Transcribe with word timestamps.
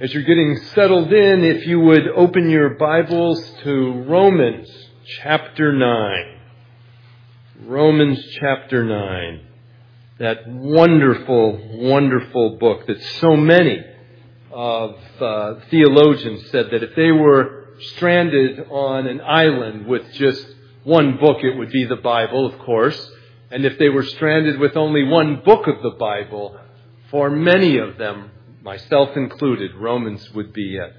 As 0.00 0.14
you're 0.14 0.22
getting 0.22 0.56
settled 0.74 1.12
in, 1.12 1.44
if 1.44 1.66
you 1.66 1.78
would 1.78 2.08
open 2.16 2.48
your 2.48 2.70
Bibles 2.70 3.38
to 3.64 4.02
Romans 4.08 4.66
chapter 5.18 5.74
9. 5.74 6.40
Romans 7.66 8.18
chapter 8.40 8.82
9. 8.82 9.40
That 10.18 10.48
wonderful, 10.48 11.60
wonderful 11.82 12.56
book 12.56 12.86
that 12.86 12.98
so 13.20 13.36
many 13.36 13.84
of 14.50 14.96
uh, 15.20 15.56
theologians 15.70 16.48
said 16.50 16.70
that 16.70 16.82
if 16.82 16.94
they 16.96 17.12
were 17.12 17.74
stranded 17.96 18.68
on 18.70 19.06
an 19.06 19.20
island 19.20 19.86
with 19.86 20.10
just 20.14 20.46
one 20.82 21.18
book, 21.18 21.44
it 21.44 21.58
would 21.58 21.72
be 21.72 21.84
the 21.84 21.96
Bible, 21.96 22.46
of 22.46 22.58
course. 22.60 23.10
And 23.50 23.66
if 23.66 23.76
they 23.78 23.90
were 23.90 24.04
stranded 24.04 24.58
with 24.58 24.78
only 24.78 25.04
one 25.04 25.42
book 25.44 25.66
of 25.66 25.82
the 25.82 25.98
Bible, 25.98 26.58
for 27.10 27.28
many 27.28 27.76
of 27.76 27.98
them, 27.98 28.30
myself 28.62 29.16
included, 29.16 29.74
Romans 29.74 30.30
would 30.32 30.52
be 30.52 30.76
it. 30.76 30.94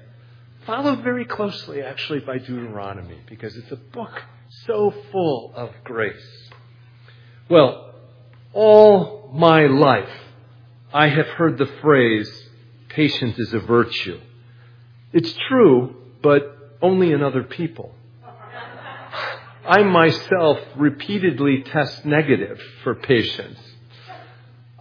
Followed 0.66 1.02
very 1.02 1.24
closely, 1.24 1.82
actually, 1.82 2.20
by 2.20 2.38
Deuteronomy, 2.38 3.18
because 3.28 3.56
it's 3.56 3.72
a 3.72 3.76
book 3.76 4.22
so 4.66 4.94
full 5.10 5.52
of 5.56 5.70
grace. 5.82 6.50
Well, 7.48 7.94
all 8.52 9.30
my 9.34 9.66
life, 9.66 10.08
I 10.92 11.08
have 11.08 11.26
heard 11.26 11.58
the 11.58 11.70
phrase, 11.80 12.30
patience 12.88 13.38
is 13.38 13.52
a 13.54 13.58
virtue. 13.58 14.20
It's 15.12 15.32
true, 15.48 15.96
but 16.22 16.76
only 16.80 17.12
in 17.12 17.22
other 17.22 17.42
people. 17.42 17.94
I 19.64 19.82
myself 19.84 20.58
repeatedly 20.76 21.62
test 21.62 22.04
negative 22.04 22.60
for 22.82 22.94
patience. 22.94 23.58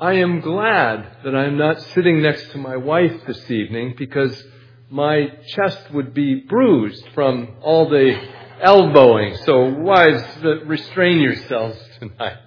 I 0.01 0.13
am 0.13 0.39
glad 0.39 1.17
that 1.23 1.35
I'm 1.35 1.59
not 1.59 1.79
sitting 1.93 2.23
next 2.23 2.49
to 2.53 2.57
my 2.57 2.75
wife 2.75 3.23
this 3.27 3.51
evening 3.51 3.93
because 3.95 4.43
my 4.89 5.27
chest 5.49 5.91
would 5.91 6.15
be 6.15 6.41
bruised 6.49 7.07
from 7.13 7.57
all 7.61 7.87
the 7.87 8.19
elbowing. 8.61 9.37
So 9.45 9.65
wives, 9.65 10.23
restrain 10.65 11.19
yourselves 11.19 11.77
tonight. 11.99 12.37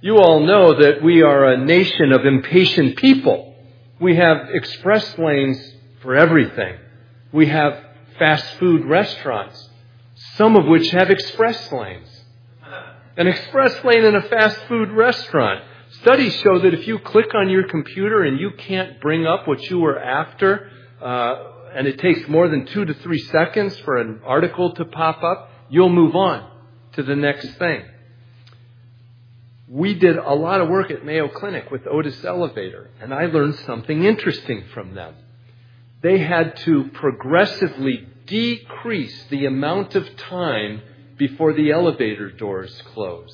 You 0.00 0.16
all 0.16 0.40
know 0.40 0.80
that 0.80 1.00
we 1.00 1.22
are 1.22 1.52
a 1.52 1.64
nation 1.64 2.10
of 2.10 2.26
impatient 2.26 2.96
people. 2.96 3.54
We 4.00 4.16
have 4.16 4.48
express 4.52 5.16
lanes 5.16 5.74
for 6.02 6.16
everything. 6.16 6.74
We 7.30 7.46
have 7.46 7.78
fast 8.18 8.46
food 8.58 8.84
restaurants, 8.84 9.70
some 10.34 10.56
of 10.56 10.66
which 10.66 10.90
have 10.90 11.08
express 11.08 11.70
lanes. 11.70 12.08
An 13.16 13.28
express 13.28 13.84
lane 13.84 14.04
in 14.04 14.16
a 14.16 14.22
fast 14.22 14.58
food 14.66 14.90
restaurant 14.90 15.62
Studies 16.04 16.34
show 16.42 16.58
that 16.58 16.74
if 16.74 16.86
you 16.86 16.98
click 16.98 17.34
on 17.34 17.48
your 17.48 17.66
computer 17.66 18.24
and 18.24 18.38
you 18.38 18.50
can't 18.50 19.00
bring 19.00 19.24
up 19.24 19.48
what 19.48 19.62
you 19.70 19.78
were 19.78 19.98
after, 19.98 20.70
uh, 21.00 21.34
and 21.74 21.86
it 21.86 21.98
takes 21.98 22.28
more 22.28 22.46
than 22.46 22.66
two 22.66 22.84
to 22.84 22.92
three 22.92 23.20
seconds 23.20 23.74
for 23.78 23.96
an 23.96 24.20
article 24.22 24.74
to 24.74 24.84
pop 24.84 25.22
up, 25.22 25.48
you'll 25.70 25.88
move 25.88 26.14
on 26.14 26.46
to 26.92 27.02
the 27.02 27.16
next 27.16 27.48
thing. 27.52 27.84
We 29.66 29.94
did 29.94 30.18
a 30.18 30.34
lot 30.34 30.60
of 30.60 30.68
work 30.68 30.90
at 30.90 31.06
Mayo 31.06 31.28
Clinic 31.28 31.70
with 31.70 31.86
Otis 31.86 32.22
Elevator, 32.22 32.90
and 33.00 33.14
I 33.14 33.24
learned 33.24 33.54
something 33.60 34.04
interesting 34.04 34.64
from 34.74 34.94
them. 34.94 35.14
They 36.02 36.18
had 36.18 36.58
to 36.66 36.90
progressively 36.92 38.06
decrease 38.26 39.24
the 39.30 39.46
amount 39.46 39.94
of 39.94 40.18
time 40.18 40.82
before 41.16 41.54
the 41.54 41.70
elevator 41.70 42.30
doors 42.30 42.82
close. 42.92 43.32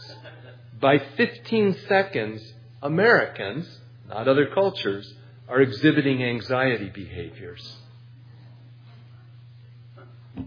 By 0.80 0.98
15 1.16 1.76
seconds, 1.88 2.40
Americans, 2.82 3.68
not 4.08 4.28
other 4.28 4.46
cultures, 4.54 5.12
are 5.48 5.60
exhibiting 5.60 6.22
anxiety 6.22 6.90
behaviors. 6.94 7.76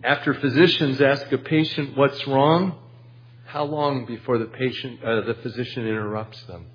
After 0.04 0.34
physicians 0.34 1.02
ask 1.02 1.32
a 1.32 1.38
patient 1.38 1.96
what's 1.98 2.26
wrong, 2.26 2.80
how 3.46 3.66
long 3.66 4.06
before 4.06 4.40
the 4.40 4.46
patient, 4.46 5.04
uh, 5.04 5.22
the 5.22 5.36
physician 5.36 5.86
interrupts 5.86 6.42
them? 6.44 6.68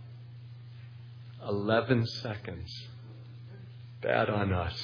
11 1.49 2.06
seconds. 2.06 2.87
Bad 4.03 4.31
on 4.31 4.53
us. 4.53 4.77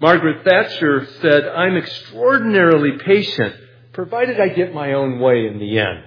Margaret 0.00 0.44
Thatcher 0.44 1.06
said, 1.20 1.46
I'm 1.46 1.76
extraordinarily 1.76 2.98
patient, 3.04 3.54
provided 3.92 4.40
I 4.40 4.48
get 4.48 4.74
my 4.74 4.94
own 4.94 5.20
way 5.20 5.46
in 5.46 5.58
the 5.58 5.78
end. 5.78 6.04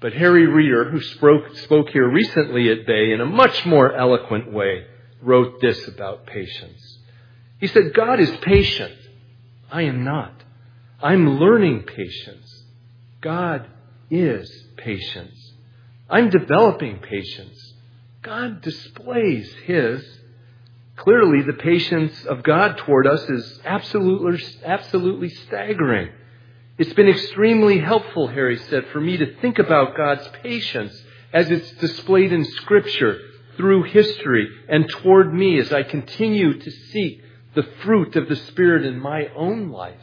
But 0.00 0.12
Harry 0.12 0.46
Reeder, 0.46 0.90
who 0.90 1.00
spoke, 1.00 1.56
spoke 1.56 1.88
here 1.90 2.08
recently 2.08 2.70
at 2.70 2.86
Bay 2.86 3.12
in 3.12 3.20
a 3.20 3.26
much 3.26 3.64
more 3.64 3.92
eloquent 3.94 4.52
way, 4.52 4.86
wrote 5.22 5.60
this 5.60 5.88
about 5.88 6.26
patience. 6.26 6.98
He 7.58 7.66
said, 7.66 7.94
God 7.94 8.20
is 8.20 8.30
patient. 8.42 8.94
I 9.70 9.82
am 9.82 10.04
not. 10.04 10.32
I'm 11.02 11.38
learning 11.38 11.84
patience. 11.84 12.64
God 13.20 13.66
is 14.10 14.50
patience. 14.76 15.52
I'm 16.08 16.30
developing 16.30 16.98
patience. 16.98 17.74
God 18.22 18.60
displays 18.60 19.52
His. 19.64 20.04
Clearly, 20.96 21.42
the 21.42 21.54
patience 21.54 22.24
of 22.26 22.42
God 22.42 22.78
toward 22.78 23.06
us 23.06 23.22
is 23.28 23.60
absolutely, 23.64 24.42
absolutely 24.64 25.28
staggering. 25.28 26.10
It's 26.78 26.92
been 26.92 27.08
extremely 27.08 27.78
helpful, 27.78 28.28
Harry 28.28 28.58
said, 28.58 28.88
for 28.92 29.00
me 29.00 29.16
to 29.16 29.34
think 29.36 29.58
about 29.58 29.96
God's 29.96 30.28
patience 30.42 31.02
as 31.32 31.50
it's 31.50 31.70
displayed 31.72 32.32
in 32.32 32.44
Scripture 32.44 33.18
through 33.56 33.84
history 33.84 34.46
and 34.68 34.86
toward 34.86 35.32
me 35.32 35.58
as 35.58 35.72
I 35.72 35.82
continue 35.82 36.58
to 36.58 36.70
seek 36.70 37.22
the 37.54 37.62
fruit 37.82 38.14
of 38.16 38.28
the 38.28 38.36
Spirit 38.36 38.84
in 38.84 39.00
my 39.00 39.28
own 39.34 39.70
life, 39.70 40.02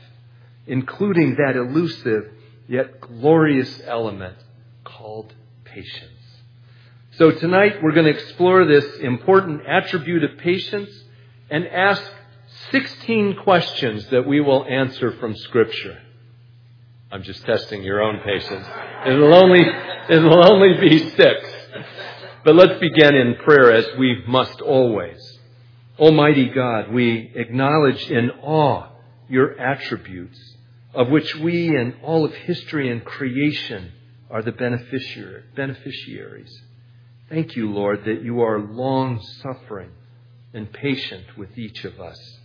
including 0.65 1.35
that 1.35 1.55
elusive 1.55 2.31
yet 2.67 2.99
glorious 2.99 3.79
element 3.85 4.37
called 4.83 5.31
patience. 5.63 6.09
So 7.17 7.29
tonight 7.29 7.83
we're 7.83 7.91
going 7.91 8.11
to 8.11 8.19
explore 8.19 8.65
this 8.65 8.97
important 8.99 9.61
attribute 9.67 10.23
of 10.23 10.39
patience 10.39 10.89
and 11.51 11.67
ask 11.67 12.03
16 12.71 13.35
questions 13.43 14.07
that 14.07 14.25
we 14.25 14.41
will 14.41 14.65
answer 14.65 15.11
from 15.19 15.35
Scripture. 15.35 15.99
I'm 17.13 17.21
just 17.21 17.45
testing 17.45 17.83
your 17.83 18.01
own 18.01 18.21
patience. 18.21 18.65
It'll 19.05 19.35
only, 19.35 19.61
it'll 20.09 20.51
only 20.51 20.73
be 20.81 21.11
six. 21.11 21.47
But 22.43 22.55
let's 22.55 22.79
begin 22.79 23.13
in 23.13 23.35
prayer 23.35 23.71
as 23.71 23.85
we 23.99 24.23
must 24.27 24.59
always. 24.61 25.19
Almighty 25.99 26.49
God, 26.49 26.91
we 26.91 27.31
acknowledge 27.35 28.09
in 28.09 28.31
awe 28.41 28.89
your 29.29 29.61
attributes, 29.61 30.39
of 30.95 31.09
which 31.09 31.35
we 31.35 31.77
and 31.77 31.93
all 32.01 32.25
of 32.25 32.33
history 32.33 32.89
and 32.89 33.05
creation 33.05 33.91
are 34.31 34.41
the 34.41 34.51
beneficiaries. 34.51 36.61
Thank 37.29 37.55
you, 37.55 37.71
Lord, 37.71 38.05
that 38.05 38.23
you 38.23 38.41
are 38.41 38.59
long 38.59 39.21
suffering 39.43 39.91
and 40.51 40.73
patient 40.73 41.37
with 41.37 41.59
each 41.59 41.85
of 41.85 42.01
us. 42.01 42.39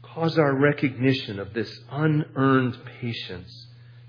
Cause 0.00 0.38
our 0.38 0.54
recognition 0.54 1.38
of 1.38 1.52
this 1.52 1.80
unearned 1.90 2.78
patience 2.98 3.63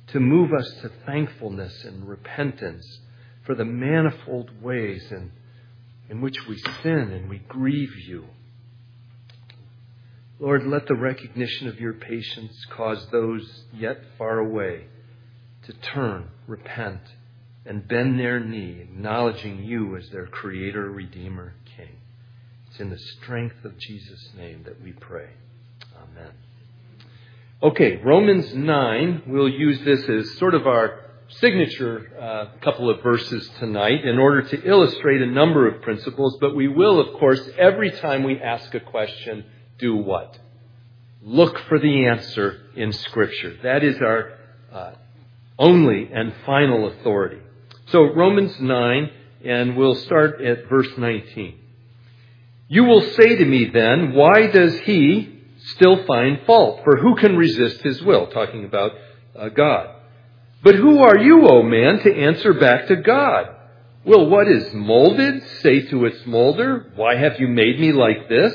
to 0.08 0.20
move 0.20 0.54
us 0.54 0.70
to 0.82 0.92
thankfulness 1.06 1.84
and 1.84 2.08
repentance 2.08 3.00
for 3.46 3.56
the 3.56 3.66
manifold 3.66 4.62
ways 4.62 5.12
in, 5.12 5.32
in 6.10 6.22
which 6.22 6.38
we 6.48 6.58
sin 6.84 7.12
and 7.12 7.30
we 7.30 7.40
grieve 7.40 7.96
you. 8.08 8.26
Lord, 10.40 10.66
let 10.66 10.88
the 10.88 10.96
recognition 10.96 11.68
of 11.68 11.80
your 11.80 11.94
patience 11.94 12.66
cause 12.76 13.08
those 13.12 13.64
yet 13.74 13.98
far 14.18 14.40
away 14.40 14.88
to 15.64 15.74
turn, 15.74 16.30
repent, 16.46 17.02
and 17.66 17.88
bend 17.88 18.20
their 18.20 18.40
knee, 18.40 18.82
acknowledging 18.82 19.64
you 19.64 19.96
as 19.98 20.10
their 20.10 20.28
Creator, 20.28 20.92
Redeemer, 20.92 21.56
King. 21.76 21.96
It's 22.70 22.80
in 22.80 22.90
the 22.90 23.00
strength 23.00 23.64
of 23.64 23.78
Jesus' 23.78 24.30
name 24.38 24.64
that 24.66 24.82
we 24.82 24.92
pray. 24.92 25.30
Amen. 25.96 26.34
Okay, 27.66 27.96
Romans 27.96 28.54
9, 28.54 29.24
we'll 29.26 29.50
use 29.50 29.80
this 29.84 30.08
as 30.08 30.38
sort 30.38 30.54
of 30.54 30.68
our 30.68 31.00
signature 31.30 32.12
uh, 32.16 32.60
couple 32.64 32.92
of 32.92 33.02
verses 33.02 33.50
tonight 33.58 34.06
in 34.06 34.20
order 34.20 34.44
to 34.44 34.64
illustrate 34.64 35.24
a 35.24 35.26
number 35.26 35.68
of 35.68 35.82
principles, 35.82 36.38
but 36.40 36.56
we 36.56 36.68
will, 36.68 37.00
of 37.00 37.20
course, 37.20 37.42
every 37.58 37.90
time 37.90 38.22
we 38.22 38.40
ask 38.40 38.72
a 38.76 38.80
question, 38.80 39.46
do 39.80 39.96
what? 39.96 40.38
Look 41.24 41.58
for 41.68 41.80
the 41.80 42.06
answer 42.06 42.68
in 42.76 42.94
Scripture. 42.94 43.58
That 43.64 43.84
is 43.84 44.00
our 44.00 44.34
uh, 44.72 44.92
only 45.58 46.08
and 46.14 46.36
final 46.46 46.88
authority. 46.90 47.42
So, 47.88 48.14
Romans 48.14 48.60
9, 48.60 49.12
and 49.44 49.76
we'll 49.76 49.96
start 49.96 50.40
at 50.40 50.70
verse 50.70 50.96
19. 51.00 51.58
You 52.68 52.84
will 52.84 53.02
say 53.02 53.38
to 53.38 53.46
me 53.46 53.72
then, 53.74 54.14
why 54.14 54.52
does 54.52 54.78
he, 54.82 55.35
still 55.74 56.06
find 56.06 56.40
fault. 56.46 56.82
For 56.84 56.98
who 56.98 57.16
can 57.16 57.38
resist 57.38 57.82
his 57.82 58.02
will? 58.02 58.28
Talking 58.28 58.66
about 58.66 58.92
uh, 59.38 59.50
God. 59.50 59.90
But 60.64 60.76
who 60.76 61.00
are 61.00 61.18
you, 61.18 61.48
O 61.48 61.62
man, 61.62 62.00
to 62.00 62.16
answer 62.16 62.54
back 62.54 62.88
to 62.88 62.96
God? 62.96 63.56
Will 64.06 64.30
what 64.30 64.48
is 64.48 64.74
molded 64.74 65.44
say 65.62 65.82
to 65.88 66.06
its 66.06 66.26
molder, 66.26 66.92
Why 66.96 67.16
have 67.16 67.40
you 67.40 67.48
made 67.48 67.80
me 67.80 67.92
like 67.92 68.30
this? 68.30 68.54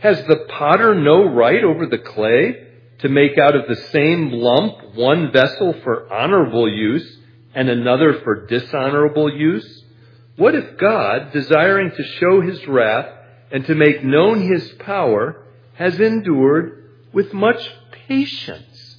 Has 0.00 0.22
the 0.24 0.46
potter 0.48 0.94
no 0.94 1.24
right 1.24 1.64
over 1.64 1.86
the 1.86 1.98
clay 1.98 2.66
to 3.00 3.08
make 3.08 3.38
out 3.38 3.56
of 3.56 3.66
the 3.66 3.82
same 3.90 4.30
lump 4.30 4.94
one 4.94 5.32
vessel 5.32 5.74
for 5.82 6.12
honorable 6.12 6.70
use 6.70 7.18
and 7.54 7.68
another 7.68 8.20
for 8.22 8.46
dishonorable 8.46 9.34
use? 9.34 9.84
What 10.36 10.54
if 10.54 10.78
God, 10.78 11.32
desiring 11.32 11.90
to 11.90 12.04
show 12.20 12.40
his 12.40 12.66
wrath 12.66 13.08
and 13.50 13.64
to 13.66 13.74
make 13.74 14.04
known 14.04 14.48
his 14.48 14.68
power, 14.78 15.44
has 15.78 16.00
endured 16.00 16.90
with 17.12 17.32
much 17.32 17.70
patience 18.08 18.96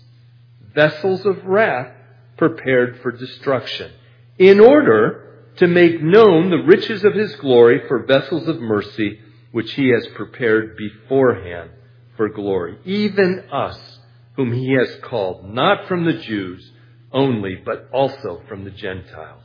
vessels 0.74 1.26
of 1.26 1.44
wrath 1.44 1.94
prepared 2.38 3.02
for 3.02 3.12
destruction, 3.12 3.92
in 4.38 4.62
order 4.62 5.26
to 5.58 5.68
make 5.68 6.02
known 6.02 6.50
the 6.50 6.64
riches 6.66 7.04
of 7.04 7.14
his 7.14 7.36
glory 7.36 7.81
for 7.86 8.06
vessels 8.06 8.48
of 8.48 8.62
mercy, 8.62 9.20
which 9.52 9.74
he 9.74 9.90
has 9.90 10.08
prepared 10.16 10.78
beforehand 10.78 11.70
for 12.16 12.30
glory. 12.30 12.78
Even 12.86 13.44
us, 13.52 14.00
whom 14.38 14.54
he 14.54 14.72
has 14.72 15.02
called, 15.04 15.44
not 15.54 15.86
from 15.86 16.06
the 16.06 16.14
Jews 16.14 16.72
only, 17.12 17.56
but 17.56 17.90
also 17.92 18.42
from 18.48 18.64
the 18.64 18.72
Gentiles. 18.72 19.44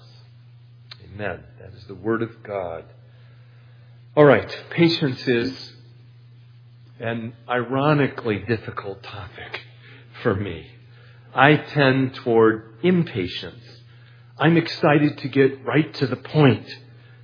Amen. 1.02 1.42
That 1.58 1.74
is 1.74 1.84
the 1.86 1.96
word 1.96 2.22
of 2.22 2.44
God. 2.44 2.84
All 4.16 4.24
right, 4.24 4.56
patience 4.70 5.26
is 5.26 5.73
an 7.00 7.34
ironically 7.48 8.38
difficult 8.38 9.02
topic 9.02 9.60
for 10.22 10.34
me. 10.34 10.70
I 11.34 11.56
tend 11.56 12.14
toward 12.14 12.76
impatience. 12.82 13.64
I'm 14.38 14.56
excited 14.56 15.18
to 15.18 15.28
get 15.28 15.64
right 15.64 15.92
to 15.94 16.06
the 16.06 16.16
point. 16.16 16.66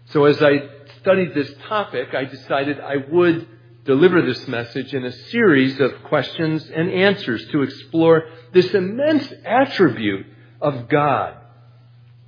So 0.07 0.25
as 0.25 0.43
I 0.43 0.63
studied 1.01 1.35
this 1.35 1.53
topic, 1.69 2.15
I 2.15 2.25
decided 2.25 2.81
I 2.81 2.97
would 3.11 3.47
deliver 3.85 4.23
this 4.23 4.47
message 4.47 4.93
in 4.93 5.05
a 5.05 5.13
series 5.13 5.81
of 5.81 6.03
questions 6.05 6.69
and 6.69 6.91
answers 6.91 7.47
to 7.53 7.63
explore 7.63 8.25
this 8.53 8.73
immense 8.75 9.33
attribute 9.45 10.27
of 10.61 10.89
God 10.89 11.37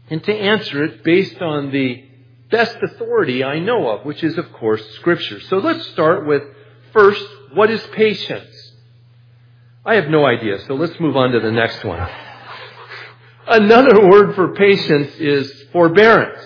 and 0.08 0.22
to 0.24 0.32
answer 0.34 0.84
it 0.84 1.04
based 1.04 1.40
on 1.40 1.70
the 1.70 2.04
best 2.50 2.76
authority 2.82 3.42
I 3.42 3.58
know 3.58 3.88
of, 3.90 4.04
which 4.04 4.22
is, 4.22 4.38
of 4.38 4.52
course, 4.52 4.84
Scripture. 4.96 5.40
So 5.40 5.58
let's 5.58 5.86
start 5.88 6.26
with 6.26 6.42
first, 6.92 7.24
what 7.54 7.70
is 7.70 7.82
patience? 7.92 8.72
I 9.84 9.96
have 9.96 10.08
no 10.08 10.24
idea, 10.24 10.60
so 10.66 10.74
let's 10.74 10.98
move 11.00 11.16
on 11.16 11.32
to 11.32 11.40
the 11.40 11.50
next 11.50 11.84
one. 11.84 12.08
Another 13.46 14.08
word 14.08 14.34
for 14.34 14.54
patience 14.54 15.14
is 15.16 15.64
forbearance. 15.72 16.40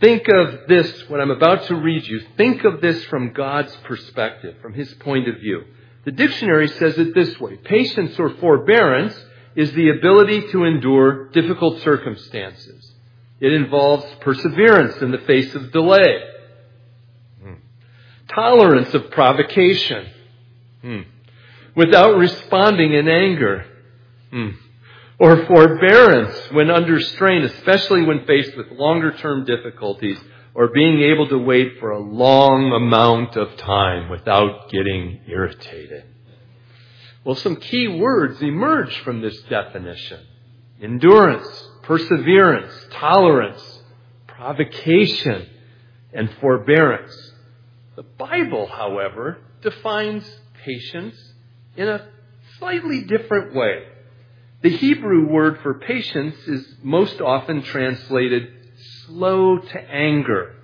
Think 0.00 0.28
of 0.28 0.68
this, 0.68 1.08
what 1.08 1.20
I'm 1.20 1.30
about 1.30 1.64
to 1.66 1.76
read 1.76 2.06
you, 2.06 2.20
think 2.36 2.64
of 2.64 2.82
this 2.82 3.02
from 3.04 3.32
God's 3.32 3.74
perspective, 3.84 4.56
from 4.60 4.74
His 4.74 4.92
point 4.94 5.28
of 5.28 5.36
view. 5.36 5.64
The 6.04 6.12
dictionary 6.12 6.68
says 6.68 6.98
it 6.98 7.14
this 7.14 7.40
way 7.40 7.56
Patience 7.56 8.18
or 8.18 8.28
forbearance 8.28 9.16
is 9.56 9.72
the 9.72 9.88
ability 9.88 10.48
to 10.48 10.64
endure 10.64 11.30
difficult 11.30 11.80
circumstances. 11.80 12.92
It 13.40 13.52
involves 13.52 14.04
perseverance 14.20 15.00
in 15.00 15.10
the 15.10 15.18
face 15.18 15.54
of 15.54 15.72
delay. 15.72 16.22
Tolerance 18.28 18.94
of 18.94 19.10
provocation, 19.10 20.06
hmm. 20.82 21.00
without 21.74 22.16
responding 22.16 22.92
in 22.92 23.08
anger, 23.08 23.66
hmm. 24.30 24.50
or 25.18 25.44
forbearance 25.46 26.50
when 26.52 26.70
under 26.70 27.00
strain, 27.00 27.42
especially 27.42 28.02
when 28.02 28.24
faced 28.26 28.56
with 28.56 28.70
longer 28.72 29.12
term 29.12 29.44
difficulties, 29.44 30.18
or 30.54 30.68
being 30.68 31.00
able 31.00 31.28
to 31.28 31.38
wait 31.38 31.78
for 31.80 31.90
a 31.90 31.98
long 31.98 32.72
amount 32.72 33.36
of 33.36 33.56
time 33.56 34.08
without 34.08 34.70
getting 34.70 35.20
irritated. 35.26 36.04
Well, 37.24 37.34
some 37.34 37.56
key 37.56 37.88
words 37.88 38.40
emerge 38.42 38.96
from 39.00 39.20
this 39.20 39.40
definition. 39.42 40.20
Endurance, 40.80 41.68
perseverance, 41.82 42.72
tolerance, 42.90 43.80
provocation, 44.26 45.46
and 46.12 46.30
forbearance. 46.40 47.32
The 47.96 48.02
Bible, 48.02 48.66
however, 48.66 49.38
defines 49.62 50.28
patience 50.64 51.16
in 51.76 51.88
a 51.88 52.08
slightly 52.58 53.02
different 53.02 53.54
way. 53.54 53.84
The 54.62 54.76
Hebrew 54.76 55.28
word 55.28 55.60
for 55.62 55.74
patience 55.74 56.36
is 56.46 56.66
most 56.82 57.20
often 57.20 57.62
translated 57.62 58.48
slow 59.06 59.58
to 59.58 59.78
anger. 59.78 60.54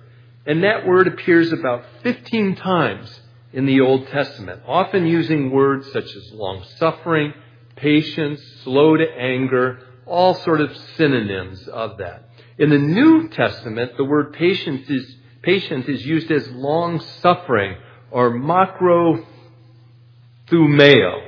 And 0.45 0.63
that 0.63 0.87
word 0.87 1.07
appears 1.07 1.51
about 1.51 1.85
15 2.03 2.55
times 2.55 3.19
in 3.53 3.65
the 3.65 3.81
Old 3.81 4.07
Testament, 4.07 4.63
often 4.67 5.05
using 5.05 5.51
words 5.51 5.91
such 5.91 6.15
as 6.15 6.31
long 6.33 6.63
suffering, 6.77 7.33
patience, 7.75 8.41
slow 8.63 8.97
to 8.97 9.05
anger, 9.05 9.79
all 10.05 10.33
sort 10.33 10.61
of 10.61 10.75
synonyms 10.97 11.67
of 11.67 11.97
that. 11.97 12.29
In 12.57 12.69
the 12.69 12.77
New 12.77 13.29
Testament, 13.29 13.97
the 13.97 14.03
word 14.03 14.33
patience 14.33 14.89
is, 14.89 15.15
patience 15.41 15.87
is 15.87 16.05
used 16.05 16.31
as 16.31 16.47
long 16.49 16.99
suffering 17.21 17.77
or 18.11 18.31
macrothumeo. 18.31 19.25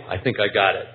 I 0.10 0.18
think 0.24 0.39
I 0.39 0.48
got 0.54 0.75
it. 0.75 0.88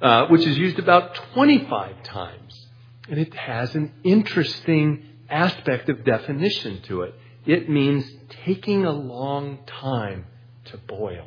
Uh, 0.00 0.26
which 0.26 0.44
is 0.44 0.58
used 0.58 0.80
about 0.80 1.14
25 1.34 2.02
times. 2.02 2.66
And 3.08 3.20
it 3.20 3.32
has 3.34 3.72
an 3.76 3.92
interesting 4.02 5.06
aspect 5.30 5.88
of 5.88 6.04
definition 6.04 6.82
to 6.82 7.02
it. 7.02 7.14
It 7.46 7.68
means 7.68 8.04
taking 8.44 8.84
a 8.84 8.90
long 8.90 9.58
time 9.66 10.26
to 10.66 10.76
boil. 10.76 11.26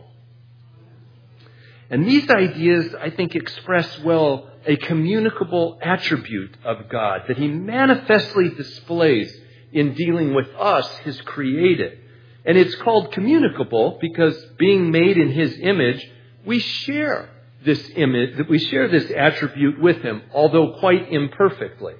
And 1.90 2.06
these 2.06 2.30
ideas, 2.30 2.94
I 3.00 3.12
think, 3.12 3.36
express 3.36 4.00
well 4.00 4.50
a 4.66 4.76
communicable 4.76 5.78
attribute 5.82 6.58
of 6.66 6.90
God 6.90 7.22
that 7.28 7.38
He 7.38 7.48
manifestly 7.48 8.50
displays 8.50 9.34
in 9.72 9.94
dealing 9.94 10.34
with 10.34 10.48
us, 10.58 10.88
His 11.00 11.20
created. 11.22 12.00
And 12.46 12.58
it's 12.58 12.76
called 12.76 13.12
communicable 13.12 13.98
because 14.00 14.36
being 14.58 14.92
made 14.92 15.18
in 15.18 15.32
His 15.32 15.58
image, 15.60 16.06
we 16.46 16.60
share 16.60 17.30
this 17.64 17.90
image, 17.96 18.38
that 18.38 18.50
we 18.50 18.60
share 18.60 18.88
this 18.88 19.12
attribute 19.16 19.82
with 19.82 20.02
Him, 20.02 20.22
although 20.34 20.78
quite 20.80 21.12
imperfectly. 21.12 21.96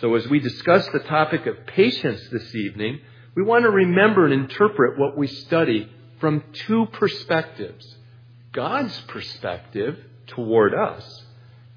So 0.00 0.14
as 0.16 0.26
we 0.28 0.40
discuss 0.40 0.86
the 0.88 0.98
topic 1.00 1.46
of 1.46 1.66
patience 1.66 2.20
this 2.32 2.54
evening, 2.54 3.00
we 3.36 3.42
want 3.42 3.62
to 3.62 3.70
remember 3.70 4.24
and 4.24 4.34
interpret 4.34 4.98
what 4.98 5.16
we 5.16 5.28
study 5.28 5.88
from 6.20 6.42
two 6.66 6.86
perspectives. 6.86 7.96
God's 8.52 8.98
perspective 9.08 9.98
toward 10.28 10.74
us 10.74 11.22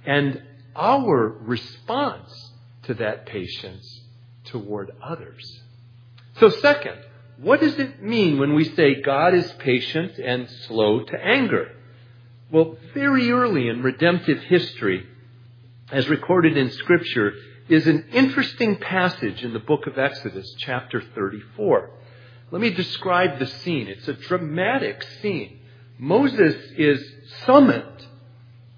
and 0.05 0.41
our 0.75 1.27
response 1.41 2.31
to 2.83 2.93
that 2.95 3.25
patience 3.25 3.97
toward 4.48 4.92
others. 5.01 5.62
So 6.39 6.50
second, 6.50 6.98
what 7.38 7.60
does 7.60 7.77
it 7.77 8.01
mean 8.01 8.39
when 8.39 8.56
we 8.56 8.63
say 8.63 9.01
God 9.01 9.34
is 9.34 9.51
patient 9.54 10.18
and 10.18 10.50
slow 10.68 11.01
to 11.01 11.20
anger? 11.20 11.72
Well, 12.51 12.77
very 12.94 13.32
early 13.32 13.68
in 13.68 13.84
redemptive 13.84 14.42
history, 14.44 15.06
as 15.92 16.10
recorded 16.10 16.58
in 16.58 16.72
scripture, 16.72 17.34
is 17.70 17.88
an 17.88 18.06
interesting 18.13 18.77
passage 18.77 19.44
in 19.44 19.54
the 19.54 19.60
book 19.60 19.88
of 19.88 19.98
Exodus, 19.98 20.56
chapter 20.58 21.01
34. 21.13 21.92
Let 22.50 22.62
me 22.62 22.70
describe 22.70 23.39
the 23.39 23.48
scene. 23.48 23.88
It's 23.88 24.08
a 24.08 24.13
dramatic 24.13 25.04
scene. 25.22 25.60
Moses 26.00 26.56
is 26.77 27.04
summoned 27.46 28.06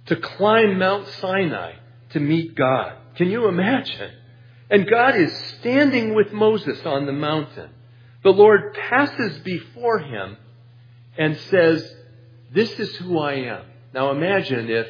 to 0.07 0.15
climb 0.15 0.79
Mount 0.79 1.07
Sinai 1.07 1.73
to 2.09 2.19
meet 2.19 2.55
God. 2.55 2.93
Can 3.15 3.29
you 3.29 3.47
imagine? 3.47 4.11
And 4.69 4.89
God 4.89 5.15
is 5.15 5.35
standing 5.59 6.13
with 6.13 6.31
Moses 6.31 6.79
on 6.85 7.05
the 7.05 7.11
mountain. 7.11 7.71
The 8.23 8.29
Lord 8.29 8.75
passes 8.89 9.39
before 9.39 9.99
him 9.99 10.37
and 11.17 11.37
says, 11.37 11.95
This 12.51 12.71
is 12.79 12.95
who 12.97 13.17
I 13.19 13.33
am. 13.33 13.63
Now 13.93 14.11
imagine 14.11 14.69
if 14.69 14.87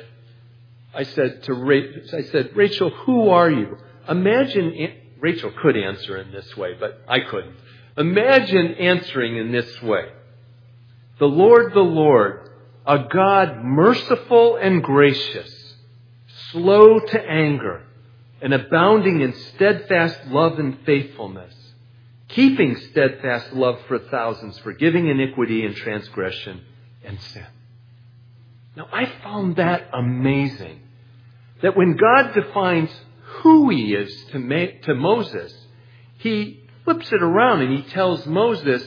I 0.93 1.03
said 1.03 1.43
to 1.43 1.53
Rachel, 1.53 2.01
I 2.17 2.23
said, 2.23 2.55
Rachel, 2.55 2.89
who 2.89 3.29
are 3.29 3.49
you? 3.49 3.77
Imagine, 4.07 4.93
Rachel 5.19 5.51
could 5.61 5.77
answer 5.77 6.17
in 6.17 6.31
this 6.31 6.57
way, 6.57 6.75
but 6.79 7.01
I 7.07 7.21
couldn't. 7.21 7.55
Imagine 7.97 8.73
answering 8.75 9.37
in 9.37 9.51
this 9.51 9.81
way. 9.81 10.09
The 11.19 11.25
Lord, 11.25 11.73
the 11.73 11.79
Lord, 11.79 12.49
a 12.85 13.05
God 13.11 13.63
merciful 13.63 14.55
and 14.55 14.81
gracious, 14.81 15.75
slow 16.51 16.99
to 16.99 17.21
anger, 17.21 17.83
and 18.41 18.53
abounding 18.53 19.21
in 19.21 19.33
steadfast 19.33 20.25
love 20.27 20.59
and 20.59 20.79
faithfulness, 20.85 21.53
keeping 22.29 22.77
steadfast 22.91 23.53
love 23.53 23.79
for 23.87 23.99
thousands, 23.99 24.57
forgiving 24.59 25.07
iniquity 25.07 25.65
and 25.65 25.75
transgression 25.75 26.61
and 27.03 27.19
sin. 27.19 27.45
Now, 28.75 28.87
I 28.91 29.11
found 29.23 29.57
that 29.57 29.89
amazing. 29.93 30.81
That 31.61 31.75
when 31.75 31.97
God 31.97 32.33
defines 32.33 32.89
who 33.41 33.69
He 33.69 33.93
is 33.93 34.25
to, 34.31 34.79
to 34.83 34.95
Moses, 34.95 35.53
He 36.19 36.59
flips 36.89 37.11
it 37.11 37.21
around 37.21 37.61
and 37.61 37.71
he 37.71 37.83
tells 37.91 38.25
Moses 38.25 38.83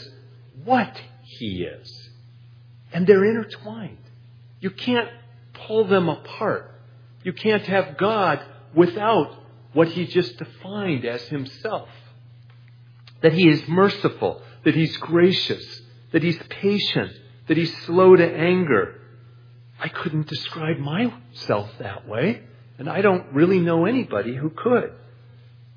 what 0.64 1.00
he 1.22 1.62
is. 1.62 2.10
And 2.92 3.06
they're 3.06 3.24
intertwined. 3.24 3.98
You 4.60 4.70
can't 4.70 5.08
pull 5.54 5.86
them 5.86 6.08
apart. 6.08 6.80
You 7.22 7.32
can't 7.32 7.62
have 7.62 7.96
God 7.96 8.40
without 8.74 9.38
what 9.72 9.88
he 9.88 10.06
just 10.06 10.36
defined 10.36 11.04
as 11.04 11.22
himself. 11.28 11.88
That 13.22 13.32
he 13.32 13.48
is 13.48 13.66
merciful, 13.68 14.42
that 14.64 14.74
he's 14.74 14.96
gracious, 14.98 15.82
that 16.12 16.22
he's 16.22 16.38
patient, 16.48 17.12
that 17.48 17.56
he's 17.56 17.76
slow 17.84 18.16
to 18.16 18.26
anger. 18.26 19.00
I 19.78 19.88
couldn't 19.88 20.28
describe 20.28 20.78
myself 20.78 21.70
that 21.78 22.08
way, 22.08 22.42
and 22.78 22.88
I 22.88 23.00
don't 23.00 23.32
really 23.32 23.60
know 23.60 23.86
anybody 23.86 24.36
who 24.36 24.50
could. 24.50 24.92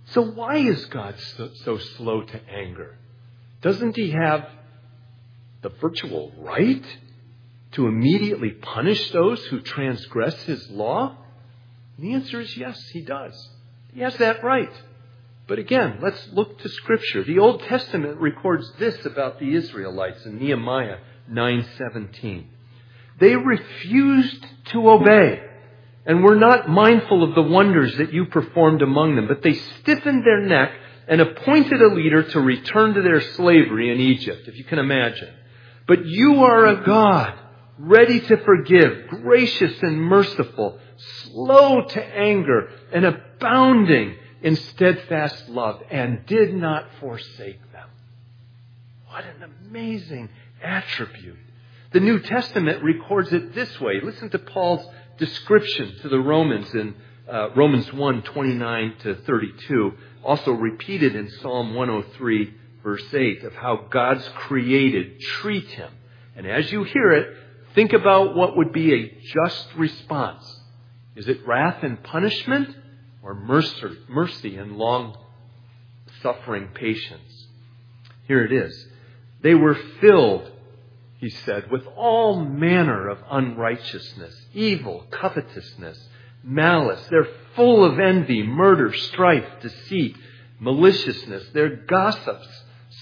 So 0.08 0.22
why 0.22 0.58
is 0.58 0.86
God 0.86 1.16
so, 1.20 1.50
so 1.64 1.78
slow 1.78 2.22
to 2.22 2.42
anger? 2.50 2.98
Doesn't 3.62 3.96
he 3.96 4.12
have 4.12 4.48
the 5.62 5.70
virtual 5.70 6.32
right 6.38 6.86
to 7.72 7.88
immediately 7.88 8.52
punish 8.52 9.10
those 9.12 9.44
who 9.46 9.62
transgress 9.62 10.36
his 10.44 10.70
law? 10.70 11.18
And 11.98 12.06
the 12.06 12.14
answer 12.14 12.40
is 12.42 12.56
yes, 12.56 12.80
he 12.94 13.02
does. 13.02 13.50
He 13.96 14.02
has 14.02 14.18
that 14.18 14.44
right. 14.44 14.72
But 15.48 15.58
again, 15.58 16.00
let's 16.02 16.28
look 16.34 16.60
to 16.60 16.70
Scripture. 16.70 17.24
The 17.24 17.40
Old 17.40 17.62
Testament 17.64 18.20
records 18.20 18.70
this 18.78 19.06
about 19.06 19.40
the 19.40 19.56
Israelites 19.56 20.26
in 20.26 20.38
Nehemiah 20.38 20.98
9:17. 21.32 22.44
They 23.20 23.38
refused 23.38 24.46
to 24.66 24.90
obey 24.90 25.42
and 26.06 26.24
were 26.24 26.36
not 26.36 26.70
mindful 26.70 27.24
of 27.24 27.36
the 27.36 27.42
wonders 27.42 27.96
that 27.96 28.12
you 28.12 28.26
performed 28.26 28.82
among 28.82 29.16
them, 29.16 29.28
but 29.28 29.42
they 29.42 29.54
stiffened 29.54 30.26
their 30.26 30.42
neck 30.42 30.74
and 31.08 31.22
appointed 31.22 31.82
a 31.82 31.94
leader 31.94 32.24
to 32.24 32.42
return 32.42 32.96
to 32.96 33.02
their 33.02 33.22
slavery 33.22 33.92
in 33.92 34.02
Egypt, 34.02 34.50
if 34.50 34.58
you 34.58 34.66
can 34.66 34.80
imagine. 34.80 35.34
But 35.88 36.06
you 36.06 36.44
are 36.44 36.66
a 36.66 36.84
God 36.84 37.40
ready 37.78 38.20
to 38.22 38.38
forgive, 38.38 39.08
gracious 39.10 39.82
and 39.82 40.02
merciful, 40.02 40.80
slow 40.98 41.84
to 41.84 42.04
anger, 42.04 42.70
and 42.92 43.06
abounding 43.06 44.16
in 44.42 44.56
steadfast 44.56 45.50
love, 45.50 45.82
and 45.90 46.26
did 46.26 46.54
not 46.54 46.88
forsake 47.00 47.60
them. 47.72 47.90
What 49.08 49.26
an 49.26 49.52
amazing 49.68 50.30
attribute. 50.62 51.38
The 51.92 52.00
New 52.00 52.20
Testament 52.20 52.84
records 52.84 53.32
it 53.32 53.56
this 53.56 53.80
way. 53.80 54.02
Listen 54.02 54.30
to 54.32 54.40
Paul's 54.40 54.86
description 55.18 55.96
to 56.02 56.10
the 56.10 56.20
Romans 56.20 56.74
in 56.74 56.96
uh, 57.32 57.50
Romans 57.56 57.92
1 57.92 58.22
29 58.22 58.96
to 59.00 59.16
32, 59.16 59.94
also 60.24 60.52
repeated 60.52 61.16
in 61.16 61.30
Psalm 61.42 61.74
103, 61.74 62.54
verse 62.84 63.14
8, 63.14 63.44
of 63.44 63.54
how 63.54 63.88
God's 63.90 64.28
created 64.36 65.20
treat 65.22 65.68
him. 65.70 65.92
And 66.36 66.46
as 66.46 66.72
you 66.72 66.84
hear 66.84 67.12
it, 67.14 67.36
think 67.76 67.94
about 67.94 68.36
what 68.36 68.58
would 68.58 68.72
be 68.72 68.94
a 68.94 69.22
just 69.34 69.68
response. 69.78 70.44
Is 71.16 71.28
it 71.28 71.46
wrath 71.46 71.84
and 71.84 72.02
punishment 72.04 72.76
or 73.22 73.36
mercy, 73.36 73.98
mercy 74.10 74.58
and 74.58 74.78
long 74.78 75.18
suffering 76.22 76.70
patience? 76.74 77.48
Here 78.28 78.44
it 78.44 78.52
is. 78.52 78.88
They 79.42 79.54
were 79.54 79.78
filled, 80.02 80.52
he 81.20 81.30
said, 81.30 81.70
with 81.70 81.86
all 81.96 82.44
manner 82.44 83.08
of 83.10 83.20
unrighteousness, 83.30 84.36
evil, 84.54 85.06
covetousness, 85.12 86.00
malice. 86.44 87.06
They're 87.10 87.28
full 87.56 87.86
of 87.86 88.00
envy, 88.00 88.44
murder, 88.44 88.94
strife, 88.94 89.46
deceit, 89.62 90.16
maliciousness. 90.60 91.46
They're 91.54 91.76
gossips, 91.76 92.48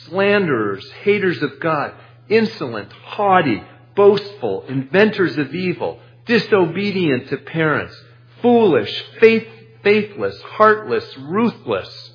slanderers, 0.08 0.90
haters 1.04 1.42
of 1.42 1.60
God, 1.60 1.94
insolent, 2.30 2.92
haughty, 2.92 3.64
boastful, 3.96 4.66
inventors 4.68 5.38
of 5.38 5.54
evil, 5.54 6.00
disobedient 6.26 7.30
to 7.30 7.38
parents, 7.38 7.96
foolish, 8.42 9.04
faith, 9.20 9.48
faithless, 9.84 10.40
heartless, 10.42 11.06
ruthless. 11.18 12.12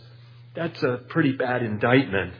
That's 0.54 0.82
a 0.82 1.00
pretty 1.08 1.32
bad 1.32 1.62
indictment. 1.62 2.34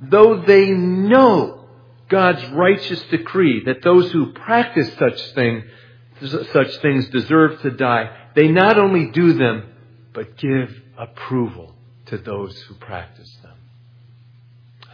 Though 0.00 0.42
they 0.42 0.70
know 0.70 1.66
God's 2.08 2.44
righteous 2.50 3.02
decree 3.10 3.64
that 3.64 3.82
those 3.82 4.10
who 4.12 4.32
practice 4.32 4.92
such 4.98 5.20
thing, 5.34 5.64
such 6.52 6.76
things 6.78 7.08
deserve 7.08 7.60
to 7.62 7.70
die, 7.70 8.16
they 8.34 8.48
not 8.48 8.78
only 8.78 9.10
do 9.10 9.32
them, 9.32 9.72
but 10.12 10.36
give 10.36 10.70
approval 10.98 11.74
to 12.06 12.18
those 12.18 12.60
who 12.62 12.74
practice 12.74 13.36
them. 13.42 13.56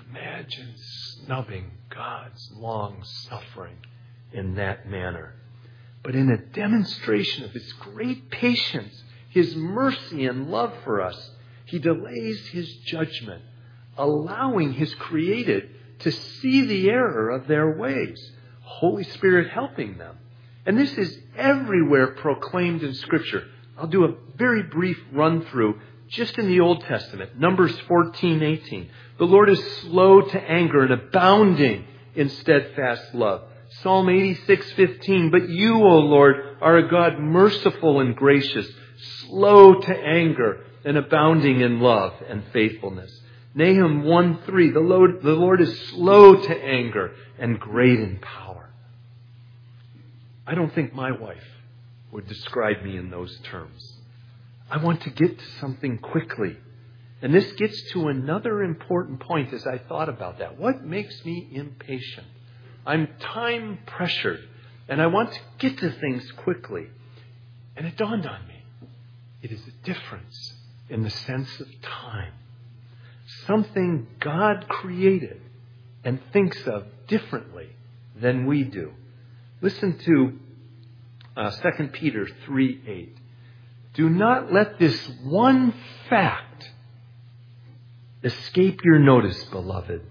Imagine 0.09 0.75
snubbing 0.77 1.71
God's 1.89 2.51
long 2.55 3.03
suffering 3.05 3.77
in 4.33 4.55
that 4.57 4.89
manner. 4.89 5.35
But 6.03 6.15
in 6.15 6.31
a 6.31 6.39
demonstration 6.39 7.45
of 7.45 7.53
His 7.53 7.73
great 7.75 8.31
patience, 8.31 9.03
His 9.29 9.55
mercy 9.55 10.27
and 10.27 10.51
love 10.51 10.73
for 10.85 11.01
us, 11.01 11.31
He 11.67 11.79
delays 11.79 12.47
His 12.49 12.73
judgment, 12.87 13.43
allowing 13.99 14.73
His 14.73 14.95
created 14.95 15.71
to 16.01 16.11
see 16.11 16.65
the 16.65 16.89
error 16.89 17.31
of 17.31 17.47
their 17.47 17.77
ways, 17.77 18.33
Holy 18.63 19.05
Spirit 19.05 19.51
helping 19.51 19.99
them. 19.99 20.17
And 20.65 20.79
this 20.79 20.93
is 20.93 21.19
everywhere 21.37 22.09
proclaimed 22.09 22.83
in 22.83 22.95
Scripture. 22.95 23.47
I'll 23.77 23.87
do 23.87 24.05
a 24.05 24.15
very 24.37 24.63
brief 24.63 24.99
run 25.13 25.45
through 25.47 25.81
just 26.09 26.39
in 26.39 26.49
the 26.49 26.61
Old 26.61 26.83
Testament. 26.83 27.39
Numbers 27.39 27.79
14, 27.89 28.43
18. 28.43 28.91
The 29.19 29.25
Lord 29.25 29.49
is 29.49 29.63
slow 29.83 30.21
to 30.23 30.41
anger 30.41 30.83
and 30.83 30.93
abounding 30.93 31.87
in 32.15 32.29
steadfast 32.29 33.15
love. 33.15 33.43
Psalm 33.71 34.07
86:15, 34.07 35.31
but 35.31 35.49
you, 35.49 35.77
O 35.77 35.99
Lord, 35.99 36.37
are 36.61 36.77
a 36.77 36.89
God 36.89 37.19
merciful 37.19 38.01
and 38.01 38.17
gracious, 38.17 38.69
slow 39.27 39.81
to 39.81 39.97
anger 39.97 40.65
and 40.85 40.97
abounding 40.97 41.61
in 41.61 41.81
love 41.81 42.15
and 42.29 42.43
faithfulness. 42.53 43.17
Nahum 43.55 44.03
1:3, 44.03 44.73
the 44.73 44.81
Lord, 44.81 45.23
the 45.23 45.35
Lord 45.35 45.61
is 45.61 45.79
slow 45.91 46.35
to 46.35 46.65
anger 46.65 47.13
and 47.39 47.61
great 47.61 48.01
in 48.01 48.19
power. 48.19 48.71
I 50.47 50.55
don't 50.55 50.73
think 50.73 50.93
my 50.93 51.13
wife 51.13 51.47
would 52.11 52.27
describe 52.27 52.83
me 52.83 52.97
in 52.97 53.11
those 53.11 53.39
terms. 53.45 53.99
I 54.69 54.79
want 54.79 55.03
to 55.03 55.11
get 55.11 55.39
to 55.39 55.45
something 55.61 55.99
quickly. 55.99 56.57
And 57.23 57.33
this 57.33 57.53
gets 57.53 57.93
to 57.93 58.09
another 58.09 58.63
important 58.63 59.21
point 59.21 59.53
as 59.53 59.67
I 59.67 59.79
thought 59.79 60.09
about 60.09 60.39
that. 60.39 60.59
What 60.59 60.83
makes 60.83 61.25
me 61.25 61.49
impatient? 61.53 62.27
I'm 62.91 63.07
time 63.21 63.79
pressured 63.87 64.41
and 64.89 65.01
I 65.01 65.07
want 65.07 65.33
to 65.33 65.39
get 65.61 65.79
to 65.79 65.93
things 65.93 66.29
quickly. 66.39 66.89
And 67.77 67.87
it 67.87 67.97
dawned 67.97 68.27
on 68.27 68.49
me 68.49 68.65
it 69.43 69.53
is 69.53 69.63
a 69.65 69.87
difference 69.87 70.55
in 70.89 71.05
the 71.05 71.11
sense 71.11 71.61
of 71.61 71.69
time. 71.83 72.33
Something 73.47 74.09
God 74.19 74.67
created 74.69 75.41
and 76.03 76.19
thinks 76.33 76.61
of 76.67 76.87
differently 77.07 77.69
than 78.21 78.47
we 78.47 78.65
do. 78.65 78.93
Listen 79.61 79.97
to 79.99 80.39
uh, 81.37 81.51
2 81.79 81.89
Peter 81.93 82.27
3 82.45 82.83
8. 82.89 83.17
Do 83.95 84.11
not 84.11 84.53
let 84.53 84.81
this 84.81 85.09
one 85.23 85.75
fact 86.09 86.71
escape 88.25 88.81
your 88.83 88.99
notice, 88.99 89.45
beloved 89.45 90.03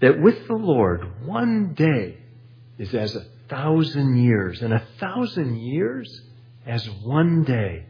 that 0.00 0.20
with 0.20 0.46
the 0.48 0.54
Lord, 0.54 1.26
one 1.26 1.74
day 1.74 2.16
is 2.80 2.94
as 2.94 3.14
a 3.14 3.26
thousand 3.50 4.16
years, 4.16 4.62
and 4.62 4.72
a 4.72 4.82
thousand 4.98 5.54
years 5.58 6.22
as 6.64 6.88
one 7.04 7.44
day. 7.44 7.84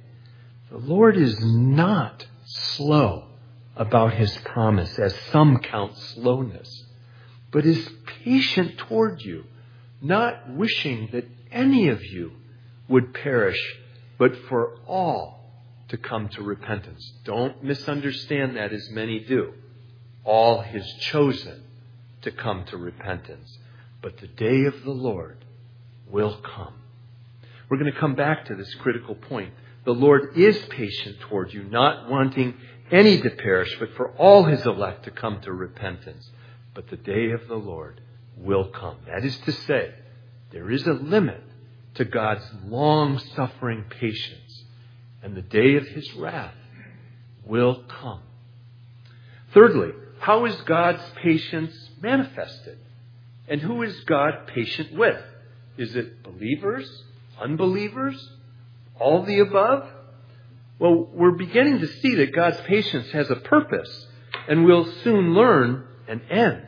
The 0.68 0.78
Lord 0.78 1.16
is 1.16 1.38
not 1.40 2.26
slow 2.44 3.26
about 3.76 4.14
his 4.14 4.36
promise, 4.38 4.98
as 4.98 5.14
some 5.30 5.58
count 5.58 5.96
slowness, 5.96 6.86
but 7.52 7.64
is 7.64 7.88
patient 8.24 8.78
toward 8.78 9.22
you, 9.22 9.44
not 10.02 10.56
wishing 10.56 11.08
that 11.12 11.24
any 11.52 11.86
of 11.88 12.04
you 12.04 12.32
would 12.88 13.14
perish, 13.14 13.60
but 14.18 14.34
for 14.48 14.76
all 14.88 15.52
to 15.88 15.96
come 15.96 16.28
to 16.30 16.42
repentance. 16.42 17.12
Don't 17.24 17.62
misunderstand 17.62 18.56
that 18.56 18.72
as 18.72 18.90
many 18.90 19.20
do. 19.20 19.52
All 20.24 20.62
his 20.62 20.84
chosen 20.94 21.62
to 22.22 22.32
come 22.32 22.64
to 22.66 22.76
repentance. 22.76 23.56
But 24.02 24.18
the 24.18 24.28
day 24.28 24.64
of 24.64 24.82
the 24.84 24.90
Lord 24.90 25.44
will 26.08 26.38
come. 26.38 26.74
We're 27.68 27.78
going 27.78 27.92
to 27.92 27.98
come 27.98 28.14
back 28.14 28.46
to 28.46 28.54
this 28.54 28.74
critical 28.76 29.14
point. 29.14 29.52
The 29.84 29.92
Lord 29.92 30.36
is 30.36 30.58
patient 30.70 31.20
toward 31.20 31.52
you, 31.52 31.64
not 31.64 32.08
wanting 32.10 32.54
any 32.90 33.20
to 33.20 33.30
perish, 33.30 33.76
but 33.78 33.94
for 33.94 34.10
all 34.12 34.44
his 34.44 34.64
elect 34.66 35.04
to 35.04 35.10
come 35.10 35.40
to 35.42 35.52
repentance. 35.52 36.28
But 36.74 36.88
the 36.88 36.96
day 36.96 37.30
of 37.30 37.46
the 37.48 37.56
Lord 37.56 38.00
will 38.36 38.68
come. 38.68 38.96
That 39.06 39.24
is 39.24 39.36
to 39.38 39.52
say, 39.52 39.94
there 40.50 40.70
is 40.70 40.86
a 40.86 40.92
limit 40.92 41.42
to 41.94 42.04
God's 42.04 42.44
long 42.66 43.18
suffering 43.36 43.84
patience, 43.88 44.64
and 45.22 45.36
the 45.36 45.42
day 45.42 45.76
of 45.76 45.86
his 45.86 46.12
wrath 46.14 46.54
will 47.44 47.84
come. 48.00 48.22
Thirdly, 49.52 49.92
how 50.18 50.44
is 50.46 50.54
God's 50.62 51.02
patience 51.22 51.72
manifested? 52.00 52.78
And 53.50 53.60
who 53.60 53.82
is 53.82 53.98
God 54.06 54.46
patient 54.46 54.96
with? 54.96 55.20
Is 55.76 55.96
it 55.96 56.22
believers? 56.22 56.88
Unbelievers? 57.38 58.16
All 58.98 59.24
the 59.24 59.40
above? 59.40 59.88
Well, 60.78 61.08
we're 61.12 61.32
beginning 61.32 61.80
to 61.80 61.88
see 61.88 62.14
that 62.14 62.32
God's 62.32 62.60
patience 62.62 63.10
has 63.10 63.28
a 63.28 63.36
purpose, 63.36 64.06
and 64.48 64.64
we'll 64.64 64.90
soon 65.02 65.34
learn 65.34 65.84
an 66.08 66.22
end. 66.30 66.66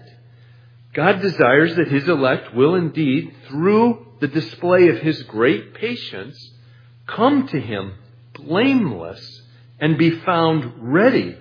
God 0.92 1.22
desires 1.22 1.76
that 1.76 1.88
His 1.88 2.08
elect 2.08 2.52
will 2.52 2.74
indeed, 2.74 3.32
through 3.48 4.06
the 4.20 4.28
display 4.28 4.88
of 4.88 4.98
His 4.98 5.22
great 5.22 5.74
patience, 5.74 6.50
come 7.06 7.46
to 7.48 7.60
Him 7.60 7.94
blameless 8.34 9.42
and 9.80 9.96
be 9.96 10.10
found 10.10 10.92
ready 10.92 11.36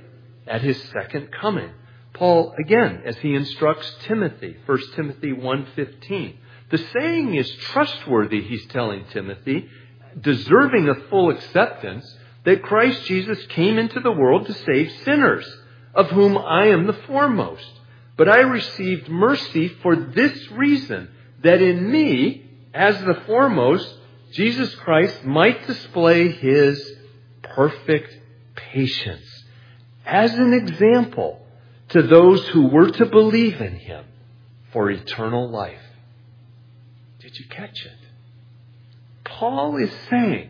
at 0.45 0.61
His 0.61 0.81
second 0.93 1.29
coming. 1.31 1.71
Paul, 2.13 2.53
again, 2.59 3.03
as 3.05 3.17
he 3.17 3.35
instructs 3.35 3.95
Timothy, 4.03 4.57
1 4.65 4.79
Timothy 4.95 5.31
1.15, 5.31 6.35
the 6.69 6.77
saying 6.77 7.35
is 7.35 7.51
trustworthy, 7.51 8.41
he's 8.41 8.65
telling 8.67 9.05
Timothy, 9.11 9.69
deserving 10.19 10.89
of 10.89 11.09
full 11.09 11.29
acceptance, 11.29 12.15
that 12.43 12.63
Christ 12.63 13.05
Jesus 13.05 13.45
came 13.47 13.77
into 13.77 13.99
the 13.99 14.11
world 14.11 14.47
to 14.47 14.53
save 14.53 14.91
sinners, 15.03 15.45
of 15.93 16.09
whom 16.09 16.37
I 16.37 16.67
am 16.67 16.87
the 16.87 16.93
foremost. 16.93 17.69
But 18.17 18.29
I 18.29 18.39
received 18.39 19.09
mercy 19.09 19.67
for 19.67 19.95
this 19.95 20.51
reason, 20.51 21.09
that 21.43 21.61
in 21.61 21.91
me, 21.91 22.45
as 22.73 22.99
the 23.03 23.21
foremost, 23.25 23.95
Jesus 24.31 24.73
Christ 24.75 25.23
might 25.25 25.67
display 25.67 26.31
his 26.31 26.93
perfect 27.43 28.17
patience 28.55 29.25
as 30.05 30.33
an 30.33 30.53
example 30.53 31.40
to 31.91 32.01
those 32.03 32.45
who 32.49 32.67
were 32.67 32.89
to 32.89 33.05
believe 33.05 33.59
in 33.59 33.75
him 33.75 34.05
for 34.71 34.89
eternal 34.89 35.49
life. 35.49 35.81
Did 37.19 37.37
you 37.37 37.45
catch 37.49 37.85
it? 37.85 37.97
Paul 39.25 39.77
is 39.77 39.91
saying, 40.09 40.49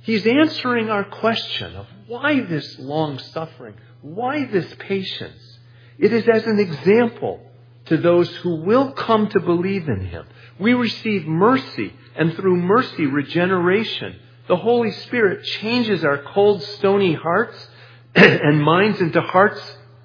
he's 0.00 0.26
answering 0.26 0.90
our 0.90 1.04
question 1.04 1.76
of 1.76 1.86
why 2.06 2.40
this 2.40 2.78
long 2.78 3.18
suffering, 3.18 3.74
why 4.02 4.46
this 4.46 4.72
patience. 4.78 5.58
It 5.98 6.12
is 6.12 6.28
as 6.28 6.44
an 6.46 6.58
example 6.58 7.40
to 7.86 7.96
those 7.96 8.28
who 8.36 8.56
will 8.56 8.92
come 8.92 9.28
to 9.28 9.40
believe 9.40 9.88
in 9.88 10.06
him. 10.06 10.26
We 10.58 10.74
receive 10.74 11.26
mercy, 11.26 11.94
and 12.16 12.34
through 12.34 12.56
mercy, 12.56 13.06
regeneration. 13.06 14.16
The 14.46 14.56
Holy 14.56 14.92
Spirit 14.92 15.44
changes 15.44 16.04
our 16.04 16.18
cold, 16.18 16.62
stony 16.62 17.14
hearts 17.14 17.56
and 18.14 18.62
minds 18.62 19.00
into 19.00 19.20
hearts 19.20 19.60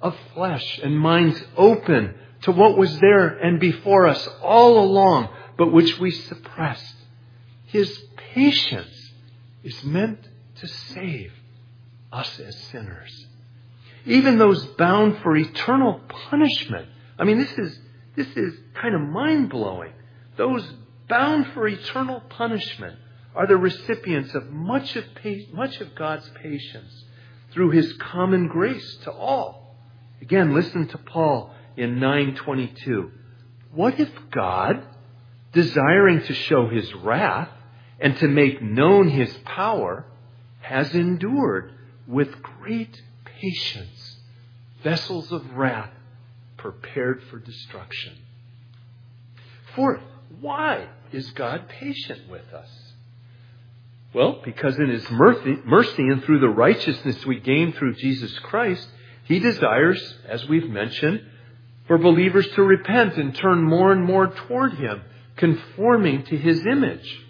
of 0.06 0.16
flesh 0.34 0.78
and 0.82 0.98
minds 0.98 1.42
open 1.56 2.14
to 2.42 2.52
what 2.52 2.78
was 2.78 2.98
there 3.00 3.26
and 3.26 3.58
before 3.58 4.06
us 4.06 4.28
all 4.40 4.78
along, 4.78 5.28
but 5.58 5.72
which 5.72 5.98
we 5.98 6.12
suppressed. 6.12 6.94
His 7.66 7.90
patience 8.32 9.10
is 9.64 9.82
meant 9.82 10.20
to 10.56 10.68
save 10.68 11.32
us 12.12 12.38
as 12.38 12.56
sinners. 12.70 13.26
Even 14.04 14.38
those 14.38 14.64
bound 14.78 15.18
for 15.22 15.36
eternal 15.36 16.00
punishment. 16.08 16.88
I 17.18 17.24
mean, 17.24 17.38
this 17.38 17.52
is, 17.58 17.78
this 18.14 18.28
is 18.36 18.54
kind 18.74 18.94
of 18.94 19.00
mind 19.00 19.50
blowing. 19.50 19.92
Those 20.36 20.64
bound 21.08 21.48
for 21.52 21.66
eternal 21.66 22.20
punishment 22.28 22.96
are 23.34 23.48
the 23.48 23.56
recipients 23.56 24.34
of 24.36 24.50
much 24.50 24.94
of, 24.94 25.04
much 25.52 25.80
of 25.80 25.96
God's 25.96 26.30
patience 26.40 27.04
through 27.50 27.70
his 27.70 27.92
common 27.94 28.46
grace 28.46 28.98
to 29.02 29.10
all. 29.10 29.65
Again, 30.20 30.54
listen 30.54 30.88
to 30.88 30.98
Paul 30.98 31.54
in 31.76 32.00
922. 32.00 33.10
What 33.72 34.00
if 34.00 34.10
God, 34.30 34.82
desiring 35.52 36.22
to 36.22 36.34
show 36.34 36.68
his 36.68 36.92
wrath 36.94 37.50
and 38.00 38.16
to 38.18 38.28
make 38.28 38.62
known 38.62 39.08
his 39.08 39.32
power, 39.44 40.06
has 40.60 40.94
endured 40.94 41.72
with 42.06 42.42
great 42.42 43.02
patience 43.24 44.16
vessels 44.82 45.32
of 45.32 45.54
wrath 45.54 45.90
prepared 46.56 47.22
for 47.24 47.38
destruction? 47.38 48.14
Fourth, 49.74 50.00
why 50.40 50.88
is 51.12 51.30
God 51.32 51.68
patient 51.68 52.28
with 52.30 52.52
us? 52.52 52.70
Well, 54.14 54.40
because 54.44 54.78
in 54.78 54.88
His 54.88 55.08
mercy, 55.10 55.56
mercy 55.66 56.02
and 56.02 56.24
through 56.24 56.40
the 56.40 56.48
righteousness 56.48 57.26
we 57.26 57.38
gain 57.38 57.72
through 57.72 57.96
Jesus 57.96 58.38
Christ, 58.38 58.88
He 59.26 59.40
desires, 59.40 60.14
as 60.28 60.46
we've 60.48 60.68
mentioned, 60.68 61.20
for 61.86 61.98
believers 61.98 62.48
to 62.54 62.62
repent 62.62 63.16
and 63.16 63.34
turn 63.34 63.62
more 63.62 63.92
and 63.92 64.04
more 64.04 64.28
toward 64.28 64.74
Him, 64.74 65.02
conforming 65.36 66.24
to 66.24 66.36
His 66.36 66.64
image. 66.64 67.24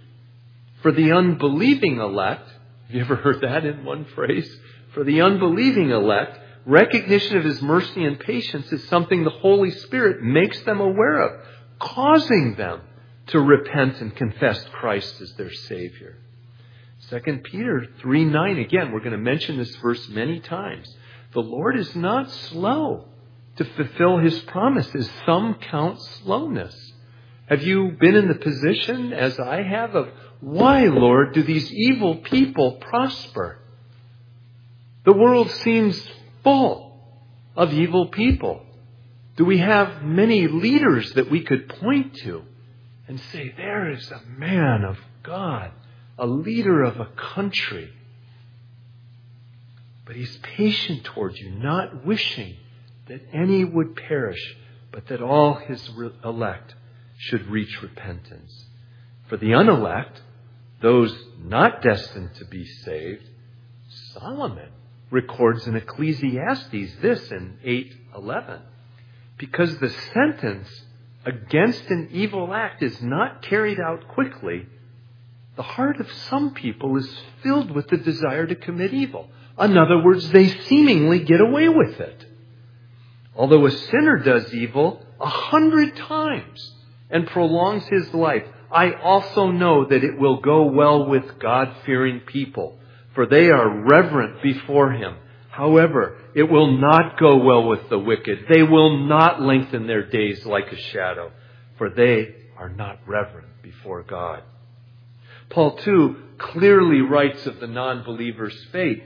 For 0.83 0.93
the 0.93 1.13
unbelieving 1.13 1.99
elect, 1.99 2.49
have 2.87 2.95
you 2.95 3.01
ever 3.01 3.17
heard 3.17 3.41
that 3.41 3.65
in 3.65 3.85
one 3.85 4.05
phrase? 4.05 4.49
For 4.93 5.05
the 5.05 5.23
unbelieving 5.23 5.91
elect, 5.91 6.39
recognition 6.67 7.39
of 7.39 7.45
His 7.45 7.63
mercy 7.63 8.05
and 8.05 8.21
patience 8.21 8.71
is 8.73 8.87
something 8.89 9.25
the 9.25 9.31
Holy 9.31 9.71
Spirit 9.71 10.23
makes 10.23 10.61
them 10.63 10.81
aware 10.81 11.21
of, 11.21 11.41
causing 11.79 12.57
them 12.57 12.81
to 13.29 13.41
repent 13.41 14.01
and 14.01 14.15
confess 14.15 14.63
Christ 14.73 15.21
as 15.21 15.33
their 15.35 15.53
Savior. 15.53 16.17
2 17.11 17.21
Peter 17.45 17.87
3 18.01 18.25
9, 18.25 18.59
again, 18.59 18.93
we're 18.93 19.01
going 19.01 19.13
to 19.13 19.19
mention 19.19 19.57
this 19.57 19.75
verse 19.77 20.09
many 20.09 20.41
times. 20.41 20.95
The 21.37 21.43
Lord 21.43 21.77
is 21.79 21.95
not 21.95 22.31
slow 22.31 23.05
to 23.57 23.65
fulfill 23.67 24.17
his 24.17 24.39
promises. 24.41 25.11
Some 25.27 25.57
count 25.71 26.01
slowness. 26.01 26.75
Have 27.45 27.63
you 27.63 27.91
been 28.01 28.15
in 28.15 28.29
the 28.29 28.37
position, 28.37 29.13
as 29.13 29.39
I 29.39 29.63
have, 29.63 29.95
of 29.95 30.09
why, 30.41 30.87
Lord, 30.87 31.35
do 31.35 31.43
these 31.43 31.71
evil 31.71 32.17
people 32.17 32.79
prosper? 32.81 33.59
The 35.05 35.13
world 35.13 35.51
seems 35.51 36.03
full 36.43 36.99
of 37.55 37.71
evil 37.71 38.07
people. 38.07 38.63
Do 39.37 39.45
we 39.45 39.59
have 39.59 40.03
many 40.03 40.49
leaders 40.49 41.13
that 41.17 41.31
we 41.31 41.43
could 41.43 41.69
point 41.69 42.15
to 42.23 42.45
and 43.09 43.21
say, 43.21 43.53
there 43.55 43.91
is 43.91 44.11
a 44.11 44.23
man 44.39 44.85
of 44.85 44.97
God 45.23 45.71
a 46.19 46.27
leader 46.27 46.83
of 46.83 46.99
a 46.99 47.11
country. 47.35 47.93
But 50.07 50.17
he's 50.17 50.37
patient 50.39 51.05
towards 51.05 51.39
you, 51.39 51.51
not 51.51 52.07
wishing 52.07 52.57
that 53.07 53.21
any 53.33 53.65
would 53.65 53.97
perish, 53.97 54.57
but 54.93 55.09
that 55.09 55.21
all 55.21 55.55
his 55.55 55.91
elect 56.25 56.75
should 57.19 57.47
reach 57.49 57.83
repentance. 57.83 58.67
For 59.29 59.37
the 59.37 59.53
unelect, 59.53 60.23
those 60.81 61.15
not 61.43 61.83
destined 61.83 62.35
to 62.37 62.45
be 62.45 62.65
saved, 62.65 63.29
Solomon 63.89 64.71
records 65.11 65.67
in 65.67 65.77
Ecclesiastes 65.77 66.97
this 67.01 67.31
in 67.31 67.59
8:11 67.65 68.61
because 69.39 69.79
the 69.79 69.91
sentence 69.91 70.85
against 71.25 71.91
an 71.91 72.09
evil 72.13 72.55
act 72.55 72.83
is 72.83 73.03
not 73.03 73.43
carried 73.43 73.81
out 73.81 74.09
quickly 74.09 74.67
the 75.57 75.63
heart 75.63 76.01
of 76.01 76.13
some 76.13 76.53
people 76.53 76.97
is 76.97 77.19
filled 77.43 77.71
with 77.71 77.89
the 77.89 77.97
desire 77.97 78.47
to 78.47 78.55
commit 78.55 78.93
evil. 78.93 79.31
In 79.59 79.77
other 79.79 80.03
words, 80.03 80.31
they 80.31 80.49
seemingly 80.49 81.21
get 81.21 81.41
away 81.41 81.69
with 81.69 81.99
it. 82.01 82.27
Although 83.35 83.67
a 83.67 83.71
sinner 83.71 84.19
does 84.19 84.53
evil 84.55 85.05
a 85.21 85.29
hundred 85.29 85.97
times 85.97 86.73
and 87.11 87.27
prolongs 87.27 87.87
his 87.87 88.13
life, 88.13 88.45
I 88.71 88.93
also 88.93 89.51
know 89.51 89.87
that 89.87 90.05
it 90.05 90.19
will 90.19 90.41
go 90.41 90.65
well 90.65 91.07
with 91.07 91.39
God 91.39 91.75
fearing 91.85 92.21
people, 92.21 92.79
for 93.15 93.27
they 93.27 93.51
are 93.51 93.83
reverent 93.85 94.43
before 94.43 94.93
him. 94.93 95.17
However, 95.51 96.19
it 96.35 96.43
will 96.43 96.79
not 96.79 97.19
go 97.19 97.37
well 97.39 97.67
with 97.67 97.89
the 97.89 97.99
wicked. 97.99 98.47
They 98.53 98.63
will 98.63 99.07
not 99.07 99.41
lengthen 99.41 99.87
their 99.87 100.05
days 100.05 100.45
like 100.45 100.71
a 100.71 100.77
shadow, 100.77 101.33
for 101.79 101.89
they 101.89 102.35
are 102.59 102.69
not 102.69 102.99
reverent 103.07 103.63
before 103.63 104.03
God. 104.03 104.43
Paul, 105.49 105.79
too, 105.79 106.17
clearly 106.37 107.01
writes 107.01 107.47
of 107.47 107.61
the 107.61 107.67
non 107.67 108.05
believer's 108.05 108.67
faith. 108.71 109.03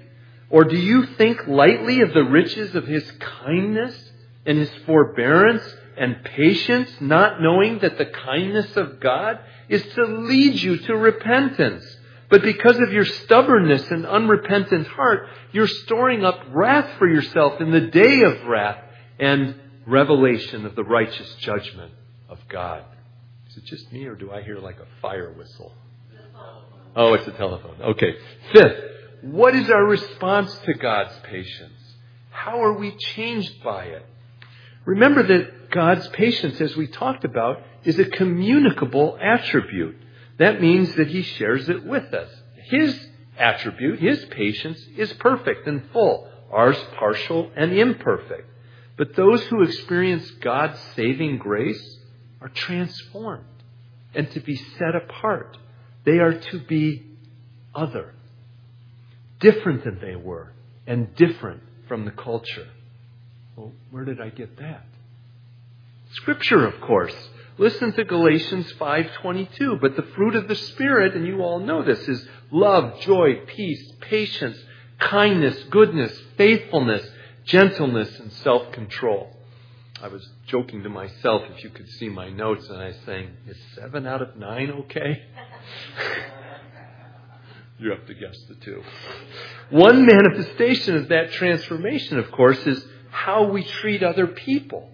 Or 0.51 0.65
do 0.65 0.77
you 0.77 1.07
think 1.17 1.47
lightly 1.47 2.01
of 2.01 2.13
the 2.13 2.25
riches 2.25 2.75
of 2.75 2.87
his 2.87 3.11
kindness 3.45 3.97
and 4.45 4.59
his 4.59 4.71
forbearance 4.85 5.63
and 5.97 6.25
patience, 6.25 6.91
not 7.01 7.41
knowing 7.41 7.79
that 7.81 7.99
the 7.99 8.07
kindness 8.07 8.77
of 8.77 9.01
God 9.01 9.39
is 9.69 9.83
to 9.95 10.05
lead 10.05 10.61
you 10.61 10.77
to 10.79 10.97
repentance? 10.97 11.85
But 12.29 12.43
because 12.43 12.79
of 12.79 12.93
your 12.93 13.05
stubbornness 13.05 13.91
and 13.91 14.07
unrepentant 14.07 14.87
heart, 14.89 15.29
you're 15.53 15.67
storing 15.67 16.25
up 16.25 16.41
wrath 16.51 16.99
for 16.99 17.09
yourself 17.09 17.61
in 17.61 17.71
the 17.71 17.81
day 17.81 18.23
of 18.23 18.45
wrath 18.47 18.83
and 19.19 19.55
revelation 19.87 20.65
of 20.65 20.77
the 20.77 20.85
righteous 20.85 21.35
judgment 21.41 21.93
of 22.29 22.39
God. 22.49 22.85
Is 23.51 23.57
it 23.57 23.65
just 23.65 23.93
me, 23.93 24.07
or 24.07 24.15
do 24.15 24.31
I 24.31 24.43
hear 24.43 24.59
like 24.59 24.79
a 24.79 24.87
fire 25.03 25.33
whistle? 25.33 25.73
Oh, 26.95 27.15
it's 27.15 27.27
a 27.27 27.33
telephone. 27.33 27.77
Okay. 27.83 28.15
Fifth, 28.53 28.81
what 29.23 29.55
is 29.55 29.71
our 29.71 29.85
response 29.85 30.57
to 30.65 30.75
God's 30.75 31.15
patience? 31.25 31.73
How 32.31 32.63
are 32.63 32.73
we 32.73 32.97
changed 32.97 33.63
by 33.63 33.85
it? 33.85 34.07
Remember 34.85 35.23
that 35.23 35.71
God's 35.71 36.09
patience, 36.09 36.61
as 36.61 36.77
we 36.77 36.87
talked 36.87 37.25
about, 37.25 37.63
is 37.85 37.99
a 37.99 38.05
communicable 38.05 39.19
attribute. 39.21 39.97
That 40.39 40.61
means 40.61 40.95
that 40.95 41.09
He 41.09 41.23
shares 41.23 41.69
it 41.69 41.85
with 41.85 42.13
us. 42.15 42.31
His 42.65 42.99
attribute, 43.39 44.01
His 44.01 44.25
patience, 44.27 44.81
is 44.97 45.13
perfect 45.15 45.67
and 45.67 45.83
full. 45.93 46.29
Ours 46.51 46.79
partial 46.99 47.51
and 47.55 47.73
imperfect. 47.73 48.49
But 48.97 49.15
those 49.15 49.43
who 49.45 49.63
experience 49.63 50.29
God's 50.43 50.79
saving 50.97 51.39
grace 51.39 51.99
are 52.41 52.49
transformed 52.49 53.45
and 54.15 54.31
to 54.33 54.41
be 54.41 54.57
set 54.57 54.95
apart. 54.97 55.57
They 56.05 56.19
are 56.19 56.35
to 56.35 56.59
be 56.59 57.07
other, 57.75 58.15
different 59.41 59.85
than 59.85 59.99
they 60.01 60.17
were, 60.17 60.53
and 60.87 61.15
different 61.17 61.63
from 61.89 62.05
the 62.05 62.11
culture. 62.11 62.69
Well, 63.57 63.73
where 63.91 64.05
did 64.05 64.21
I 64.21 64.29
get 64.29 64.59
that? 64.59 64.85
Scripture, 66.13 66.67
of 66.67 66.81
course. 66.81 67.15
Listen 67.59 67.93
to 67.93 68.05
Galatians 68.05 68.73
5:22, 68.73 69.81
but 69.81 69.97
the 69.97 70.03
fruit 70.03 70.35
of 70.35 70.49
the 70.49 70.55
spirit, 70.55 71.15
and 71.15 71.27
you 71.27 71.43
all 71.43 71.59
know 71.59 71.83
this, 71.83 72.09
is 72.09 72.27
love, 72.51 73.01
joy, 73.01 73.43
peace, 73.47 73.93
patience, 74.01 74.57
kindness, 74.99 75.63
goodness, 75.65 76.19
faithfulness, 76.37 77.07
gentleness, 77.45 78.19
and 78.19 78.33
self-control. 78.33 79.37
I 80.03 80.09
was 80.09 80.27
joking 80.47 80.83
to 80.85 80.89
myself 80.89 81.43
if 81.51 81.63
you 81.63 81.71
could 81.71 81.89
see 81.89 82.09
my 82.09 82.31
notes, 82.31 82.67
and 82.71 82.81
I 82.81 82.93
saying, 83.05 83.31
is 83.47 83.59
seven 83.75 84.07
out 84.07 84.23
of 84.23 84.37
nine 84.37 84.71
okay? 84.71 85.23
you 87.81 87.91
have 87.91 88.07
to 88.07 88.15
guess 88.15 88.39
the 88.49 88.55
two. 88.57 88.83
One 89.71 90.05
manifestation 90.05 90.97
of 90.97 91.09
that 91.09 91.33
transformation, 91.33 92.19
of 92.19 92.31
course, 92.31 92.59
is 92.67 92.85
how 93.11 93.45
we 93.45 93.65
treat 93.65 94.03
other 94.03 94.27
people. 94.27 94.91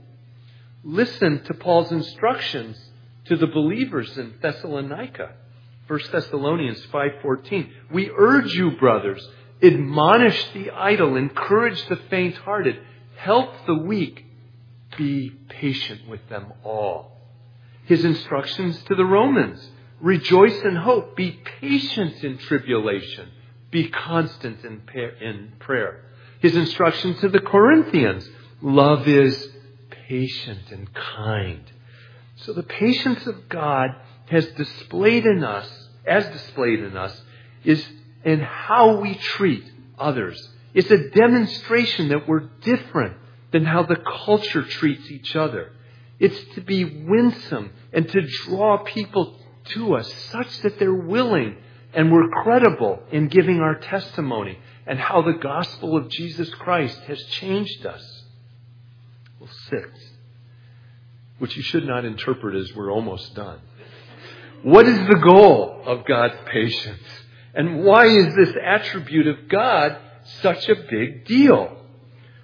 Listen 0.85 1.43
to 1.45 1.55
Paul's 1.55 1.91
instructions 1.91 2.79
to 3.25 3.37
the 3.37 3.49
believers 3.49 4.17
in 4.17 4.35
Thessalonica. 4.41 5.35
1 5.89 6.01
Thessalonians 6.13 6.85
5:14. 6.87 7.71
We 7.91 8.11
urge 8.17 8.55
you, 8.55 8.73
brothers, 8.73 9.29
admonish 9.63 10.49
the 10.53 10.71
idle, 10.71 11.17
encourage 11.17 11.85
the 11.87 11.97
faint-hearted, 11.97 12.79
help 13.17 13.67
the 13.67 13.75
weak, 13.75 14.25
be 14.97 15.31
patient 15.49 16.09
with 16.09 16.29
them 16.29 16.53
all. 16.63 17.21
His 17.85 18.05
instructions 18.05 18.83
to 18.85 18.95
the 18.95 19.05
Romans 19.05 19.71
rejoice 20.01 20.61
in 20.63 20.77
hope, 20.77 21.17
be 21.17 21.41
patient 21.61 22.23
in 22.23 22.39
tribulation, 22.39 23.31
be 23.71 23.89
constant 23.89 24.65
in, 24.65 25.53
prayer. 25.59 26.05
His 26.41 26.57
instructions 26.57 27.21
to 27.21 27.29
the 27.29 27.41
Corinthians 27.41 28.29
love 28.63 29.09
is 29.09 29.49
patient 30.09 30.71
and 30.71 30.93
kind. 30.95 31.71
So 32.37 32.53
the 32.53 32.63
patience 32.63 33.27
of 33.27 33.49
God 33.49 33.91
has 34.27 34.47
displayed 34.49 35.25
in 35.25 35.43
us, 35.43 35.69
as 36.07 36.27
displayed 36.27 36.81
in 36.81 36.97
us, 36.97 37.19
is 37.65 37.85
in 38.25 38.41
how 38.41 39.01
we 39.01 39.15
treat 39.15 39.65
others. 39.99 40.41
It's 40.75 40.91
a 40.91 41.09
demonstration 41.11 42.09
that 42.09 42.29
we're 42.29 42.49
different 42.61 43.17
than 43.53 43.65
how 43.65 43.85
the 43.85 43.97
culture 43.97 44.63
treats 44.63 45.11
each 45.11 45.35
other. 45.35 45.73
It's 46.19 46.55
to 46.55 46.61
be 46.61 46.85
winsome 46.85 47.71
and 47.93 48.09
to 48.09 48.21
draw 48.45 48.79
people 48.85 49.39
to 49.71 49.97
us 49.97 50.13
such 50.31 50.61
that 50.61 50.79
they're 50.79 50.93
willing 50.93 51.57
and 51.95 52.13
we're 52.13 52.29
credible 52.29 53.03
in 53.11 53.29
giving 53.29 53.61
our 53.61 53.75
testimony 53.75 54.59
and 54.87 54.99
how 54.99 55.23
the 55.23 55.33
gospel 55.33 55.97
of 55.97 56.09
Jesus 56.09 56.49
Christ 56.51 56.99
has 57.03 57.23
changed 57.25 57.87
us. 57.87 58.23
Well, 59.41 59.51
six, 59.71 59.89
which 61.39 61.57
you 61.57 61.63
should 61.63 61.87
not 61.87 62.05
interpret 62.05 62.55
as 62.55 62.75
we're 62.75 62.93
almost 62.93 63.35
done. 63.35 63.61
What 64.63 64.87
is 64.87 64.99
the 65.07 65.21
goal 65.25 65.83
of 65.85 66.05
God's 66.05 66.37
patience? 66.47 67.03
And 67.55 67.85
why 67.85 68.07
is 68.07 68.35
this 68.35 68.55
attribute 68.63 69.27
of 69.27 69.49
God 69.49 69.97
such 70.43 70.69
a 70.69 70.75
big 70.75 71.25
deal? 71.25 71.77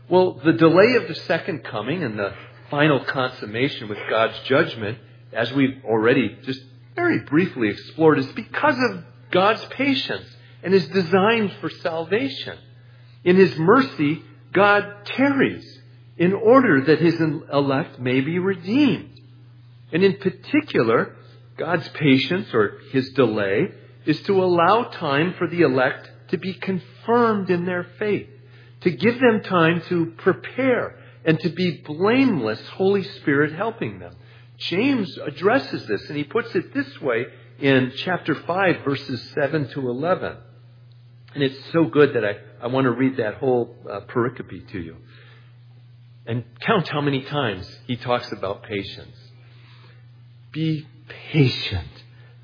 Well, 0.09 0.41
the 0.45 0.53
delay 0.53 0.95
of 0.97 1.09
the 1.09 1.15
second 1.15 1.65
coming 1.65 2.03
and 2.03 2.19
the 2.19 2.35
final 2.71 3.05
consummation 3.05 3.89
with 3.89 3.99
God's 4.09 4.39
judgment, 4.45 4.99
as 5.33 5.53
we've 5.53 5.85
already 5.85 6.39
just 6.43 6.63
very 6.95 7.21
briefly 7.21 7.69
explored, 7.69 8.19
is 8.19 8.33
because 8.33 8.77
of 8.91 9.05
God's 9.31 9.65
patience 9.67 10.27
and 10.63 10.73
His 10.75 10.87
design 10.89 11.53
for 11.61 11.71
salvation. 11.71 12.59
In 13.25 13.37
His 13.37 13.57
mercy, 13.57 14.23
God 14.53 15.07
tarries 15.07 15.81
in 16.17 16.33
order 16.33 16.83
that 16.83 17.01
His 17.01 17.21
elect 17.21 17.99
may 17.99 18.21
be 18.21 18.39
redeemed. 18.39 19.21
And 19.93 20.05
in 20.05 20.17
particular, 20.19 21.17
God's 21.57 21.89
patience 21.89 22.49
or 22.53 22.79
His 22.93 23.11
delay 23.11 23.69
is 24.07 24.21
to 24.23 24.43
allow 24.43 24.85
time 24.85 25.35
for 25.39 25.47
the 25.47 25.63
elect 25.63 26.11
to 26.29 26.39
be 26.39 26.55
confirmed 26.55 27.51
in 27.51 27.65
their 27.65 27.87
faith 27.99 28.29
to 28.83 28.91
give 28.91 29.19
them 29.21 29.43
time 29.43 29.83
to 29.89 30.13
prepare 30.19 30.99
and 31.25 31.39
to 31.41 31.49
be 31.49 31.83
blameless, 31.87 32.61
Holy 32.75 33.05
Spirit 33.05 33.53
helping 33.55 33.99
them. 34.01 34.15
James 34.69 35.19
addresses 35.19 35.87
this, 35.87 36.03
and 36.09 36.17
he 36.17 36.25
puts 36.25 36.55
it 36.55 36.75
this 36.75 37.01
way 37.01 37.27
in 37.61 37.93
chapter 37.97 38.35
5, 38.35 38.85
verses 38.85 39.31
7 39.35 39.69
to 39.71 39.89
11. 39.89 40.37
And 41.35 41.43
it's 41.43 41.59
so 41.73 41.85
good 41.85 42.15
that 42.15 42.25
I, 42.25 42.37
I 42.63 42.67
want 42.67 42.85
to 42.85 42.91
read 42.91 43.17
that 43.17 43.35
whole 43.35 43.75
uh, 43.91 44.01
pericope 44.01 44.71
to 44.73 44.79
you. 44.79 44.97
And 46.27 46.45
count 46.61 46.89
how 46.89 47.01
many 47.01 47.23
times 47.23 47.69
he 47.87 47.97
talks 47.97 48.31
about 48.33 48.63
patience. 48.65 49.17
Be 50.53 50.87
patient, 51.33 51.89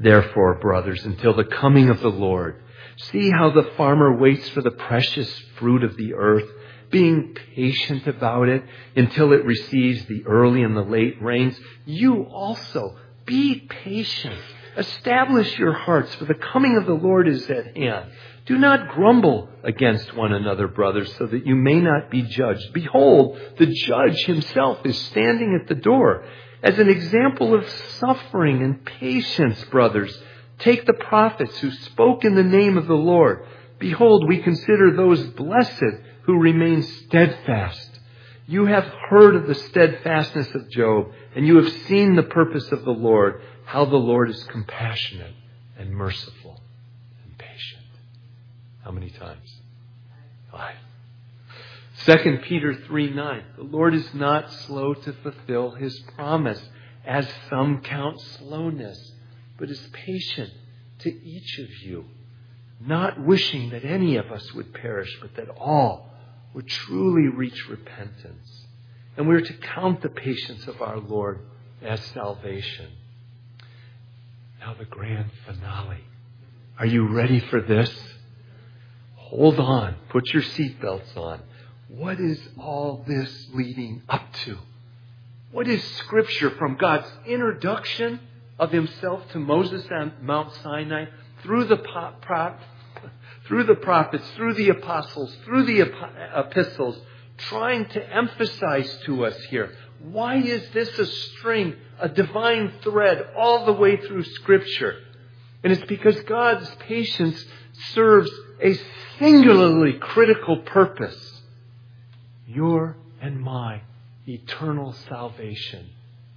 therefore, 0.00 0.58
brothers, 0.60 1.04
until 1.04 1.34
the 1.34 1.44
coming 1.44 1.90
of 1.90 2.00
the 2.00 2.08
Lord. 2.08 2.62
See 2.96 3.30
how 3.30 3.50
the 3.50 3.70
farmer 3.76 4.16
waits 4.16 4.48
for 4.48 4.62
the 4.62 4.70
precious 4.70 5.32
fruit 5.58 5.84
of 5.84 5.96
the 5.96 6.14
earth, 6.14 6.48
being 6.90 7.36
patient 7.54 8.06
about 8.06 8.48
it 8.48 8.64
until 8.96 9.32
it 9.32 9.44
receives 9.44 10.04
the 10.06 10.24
early 10.26 10.62
and 10.62 10.76
the 10.76 10.82
late 10.82 11.20
rains. 11.22 11.58
You 11.84 12.24
also 12.24 12.96
be 13.26 13.66
patient. 13.68 14.40
Establish 14.76 15.58
your 15.58 15.72
hearts, 15.72 16.14
for 16.14 16.24
the 16.24 16.34
coming 16.34 16.76
of 16.76 16.86
the 16.86 16.94
Lord 16.94 17.28
is 17.28 17.48
at 17.50 17.76
hand. 17.76 18.10
Do 18.46 18.58
not 18.58 18.88
grumble 18.88 19.48
against 19.64 20.16
one 20.16 20.32
another, 20.32 20.68
brothers, 20.68 21.14
so 21.16 21.26
that 21.26 21.44
you 21.46 21.54
may 21.54 21.80
not 21.80 22.10
be 22.10 22.22
judged. 22.22 22.72
Behold, 22.72 23.38
the 23.58 23.66
judge 23.66 24.24
himself 24.24 24.78
is 24.84 24.98
standing 24.98 25.58
at 25.60 25.68
the 25.68 25.80
door. 25.80 26.24
As 26.62 26.78
an 26.78 26.88
example 26.88 27.54
of 27.54 27.68
suffering 27.98 28.62
and 28.62 28.84
patience, 28.84 29.62
brothers, 29.64 30.18
Take 30.58 30.86
the 30.86 30.94
prophets 30.94 31.56
who 31.58 31.70
spoke 31.70 32.24
in 32.24 32.34
the 32.34 32.42
name 32.42 32.76
of 32.76 32.86
the 32.86 32.94
Lord. 32.94 33.44
Behold, 33.78 34.26
we 34.26 34.42
consider 34.42 34.94
those 34.96 35.22
blessed 35.28 35.82
who 36.28 36.38
remains 36.38 36.86
steadfast. 37.06 38.00
You 38.46 38.66
have 38.66 38.84
heard 39.08 39.34
of 39.34 39.46
the 39.46 39.54
steadfastness 39.54 40.54
of 40.54 40.68
Job, 40.68 41.10
and 41.34 41.46
you 41.46 41.56
have 41.56 41.72
seen 41.86 42.16
the 42.16 42.22
purpose 42.22 42.70
of 42.70 42.84
the 42.84 42.90
Lord, 42.90 43.40
how 43.64 43.86
the 43.86 43.96
Lord 43.96 44.28
is 44.28 44.44
compassionate 44.44 45.32
and 45.78 45.90
merciful 45.90 46.60
and 47.24 47.38
patient. 47.38 47.86
How 48.84 48.90
many 48.90 49.08
times? 49.08 49.54
Five. 50.52 50.76
2 52.04 52.40
Peter 52.42 52.74
3 52.74 53.14
9. 53.14 53.42
The 53.56 53.62
Lord 53.62 53.94
is 53.94 54.12
not 54.12 54.52
slow 54.52 54.92
to 54.92 55.14
fulfill 55.22 55.70
his 55.70 55.98
promise, 56.14 56.60
as 57.06 57.26
some 57.48 57.80
count 57.80 58.20
slowness 58.20 59.12
but 59.58 59.70
is 59.70 59.80
patient 59.94 60.52
to 60.98 61.08
each 61.08 61.58
of 61.58 61.70
you, 61.82 62.04
not 62.78 63.18
wishing 63.18 63.70
that 63.70 63.86
any 63.86 64.16
of 64.16 64.30
us 64.30 64.52
would 64.52 64.74
perish, 64.74 65.16
but 65.22 65.34
that 65.36 65.48
all 65.56 66.08
would 66.54 66.68
truly 66.68 67.28
reach 67.28 67.68
repentance. 67.68 68.66
And 69.16 69.26
we're 69.28 69.40
to 69.40 69.52
count 69.52 70.02
the 70.02 70.08
patience 70.08 70.66
of 70.66 70.80
our 70.80 70.98
Lord 70.98 71.40
as 71.82 72.00
salvation. 72.06 72.90
Now, 74.60 74.74
the 74.74 74.84
grand 74.84 75.30
finale. 75.46 76.04
Are 76.78 76.86
you 76.86 77.08
ready 77.08 77.40
for 77.40 77.60
this? 77.60 77.90
Hold 79.16 79.58
on. 79.58 79.96
Put 80.08 80.32
your 80.32 80.42
seatbelts 80.42 81.16
on. 81.16 81.40
What 81.88 82.20
is 82.20 82.40
all 82.58 83.04
this 83.06 83.48
leading 83.52 84.02
up 84.08 84.32
to? 84.44 84.58
What 85.50 85.66
is 85.66 85.82
Scripture 85.82 86.50
from 86.50 86.76
God's 86.76 87.10
introduction 87.26 88.20
of 88.58 88.70
himself 88.70 89.30
to 89.32 89.38
Moses 89.38 89.86
on 89.90 90.12
Mount 90.22 90.52
Sinai 90.62 91.06
through 91.42 91.64
the, 91.64 91.76
through 93.48 93.64
the 93.64 93.74
prophets, 93.74 94.24
through 94.36 94.54
the 94.54 94.68
apostles, 94.68 95.34
through 95.44 95.64
the 95.64 95.80
epistles, 96.36 97.00
trying 97.38 97.86
to 97.86 98.14
emphasize 98.14 98.98
to 99.04 99.24
us 99.26 99.36
here 99.44 99.72
why 100.00 100.36
is 100.36 100.62
this 100.70 100.96
a 100.98 101.06
string, 101.06 101.74
a 101.98 102.08
divine 102.08 102.72
thread 102.82 103.30
all 103.36 103.66
the 103.66 103.72
way 103.72 103.96
through 103.96 104.24
Scripture? 104.24 104.96
And 105.64 105.72
it's 105.72 105.86
because 105.86 106.20
God's 106.20 106.70
patience 106.76 107.44
serves 107.92 108.30
a 108.62 108.78
singularly 109.18 109.94
critical 109.94 110.58
purpose 110.58 111.42
your 112.46 112.96
and 113.20 113.40
my 113.40 113.82
eternal 114.26 114.92
salvation 114.92 115.90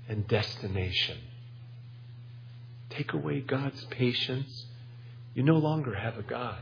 and 0.10 0.28
destination. 0.28 1.18
Take 2.90 3.14
away 3.14 3.40
God's 3.42 3.86
patience, 3.86 4.66
you 5.34 5.44
no 5.44 5.58
longer 5.58 5.96
have 5.96 6.18
a 6.18 6.24
God, 6.24 6.62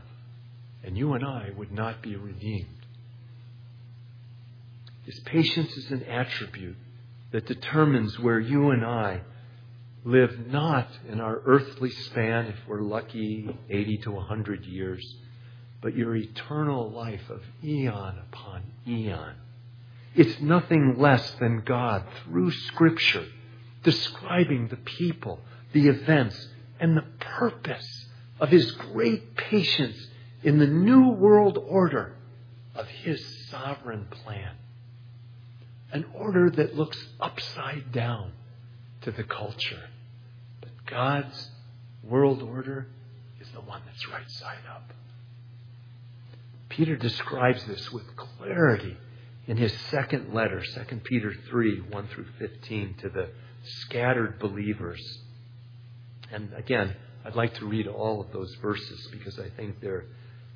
and 0.82 0.96
you 0.96 1.12
and 1.14 1.24
I 1.24 1.50
would 1.56 1.72
not 1.72 2.02
be 2.02 2.16
redeemed. 2.16 2.80
His 5.04 5.18
patience 5.20 5.76
is 5.76 5.90
an 5.90 6.04
attribute 6.04 6.76
that 7.32 7.46
determines 7.46 8.18
where 8.18 8.40
you 8.40 8.70
and 8.70 8.84
I 8.84 9.22
live 10.04 10.46
not 10.46 10.88
in 11.08 11.20
our 11.20 11.40
earthly 11.44 11.90
span, 11.90 12.46
if 12.46 12.56
we're 12.66 12.80
lucky, 12.80 13.48
80 13.68 13.98
to 13.98 14.10
100 14.12 14.64
years, 14.64 15.16
but 15.82 15.96
your 15.96 16.16
eternal 16.16 16.90
life 16.90 17.28
of 17.28 17.42
eon 17.62 18.18
upon 18.30 18.62
eon. 18.86 19.34
It's 20.14 20.40
nothing 20.40 20.96
less 20.98 21.30
than 21.32 21.62
God 21.64 22.04
through 22.24 22.50
Scripture 22.52 23.26
describing 23.82 24.68
the 24.68 24.76
people, 24.76 25.40
the 25.72 25.88
events, 25.88 26.48
and 26.78 26.96
the 26.96 27.04
purpose 27.18 28.06
of 28.40 28.50
His 28.50 28.70
great 28.72 29.36
patience 29.36 29.96
in 30.42 30.58
the 30.58 30.66
new 30.66 31.10
world 31.10 31.58
order 31.58 32.14
of 32.74 32.86
His 32.86 33.46
sovereign 33.50 34.06
plan. 34.10 34.54
An 35.92 36.04
order 36.14 36.50
that 36.50 36.76
looks 36.76 36.98
upside 37.18 37.90
down 37.92 38.32
to 39.02 39.10
the 39.10 39.24
culture. 39.24 39.88
But 40.60 40.70
God's 40.86 41.50
world 42.04 42.42
order 42.42 42.86
is 43.40 43.48
the 43.50 43.60
one 43.60 43.82
that's 43.86 44.08
right 44.08 44.30
side 44.30 44.64
up. 44.72 44.92
Peter 46.68 46.96
describes 46.96 47.64
this 47.64 47.90
with 47.90 48.04
clarity 48.16 48.96
in 49.46 49.56
his 49.56 49.74
second 49.90 50.32
letter, 50.32 50.62
2 50.62 50.96
Peter 50.98 51.34
3 51.48 51.80
1 51.90 52.08
through 52.08 52.26
15, 52.38 52.94
to 53.00 53.08
the 53.08 53.30
scattered 53.64 54.38
believers. 54.38 55.00
And 56.30 56.52
again, 56.54 56.94
I'd 57.24 57.34
like 57.34 57.54
to 57.54 57.66
read 57.66 57.88
all 57.88 58.20
of 58.20 58.32
those 58.32 58.54
verses 58.62 59.08
because 59.10 59.40
I 59.40 59.48
think 59.50 59.80
they're, 59.80 60.04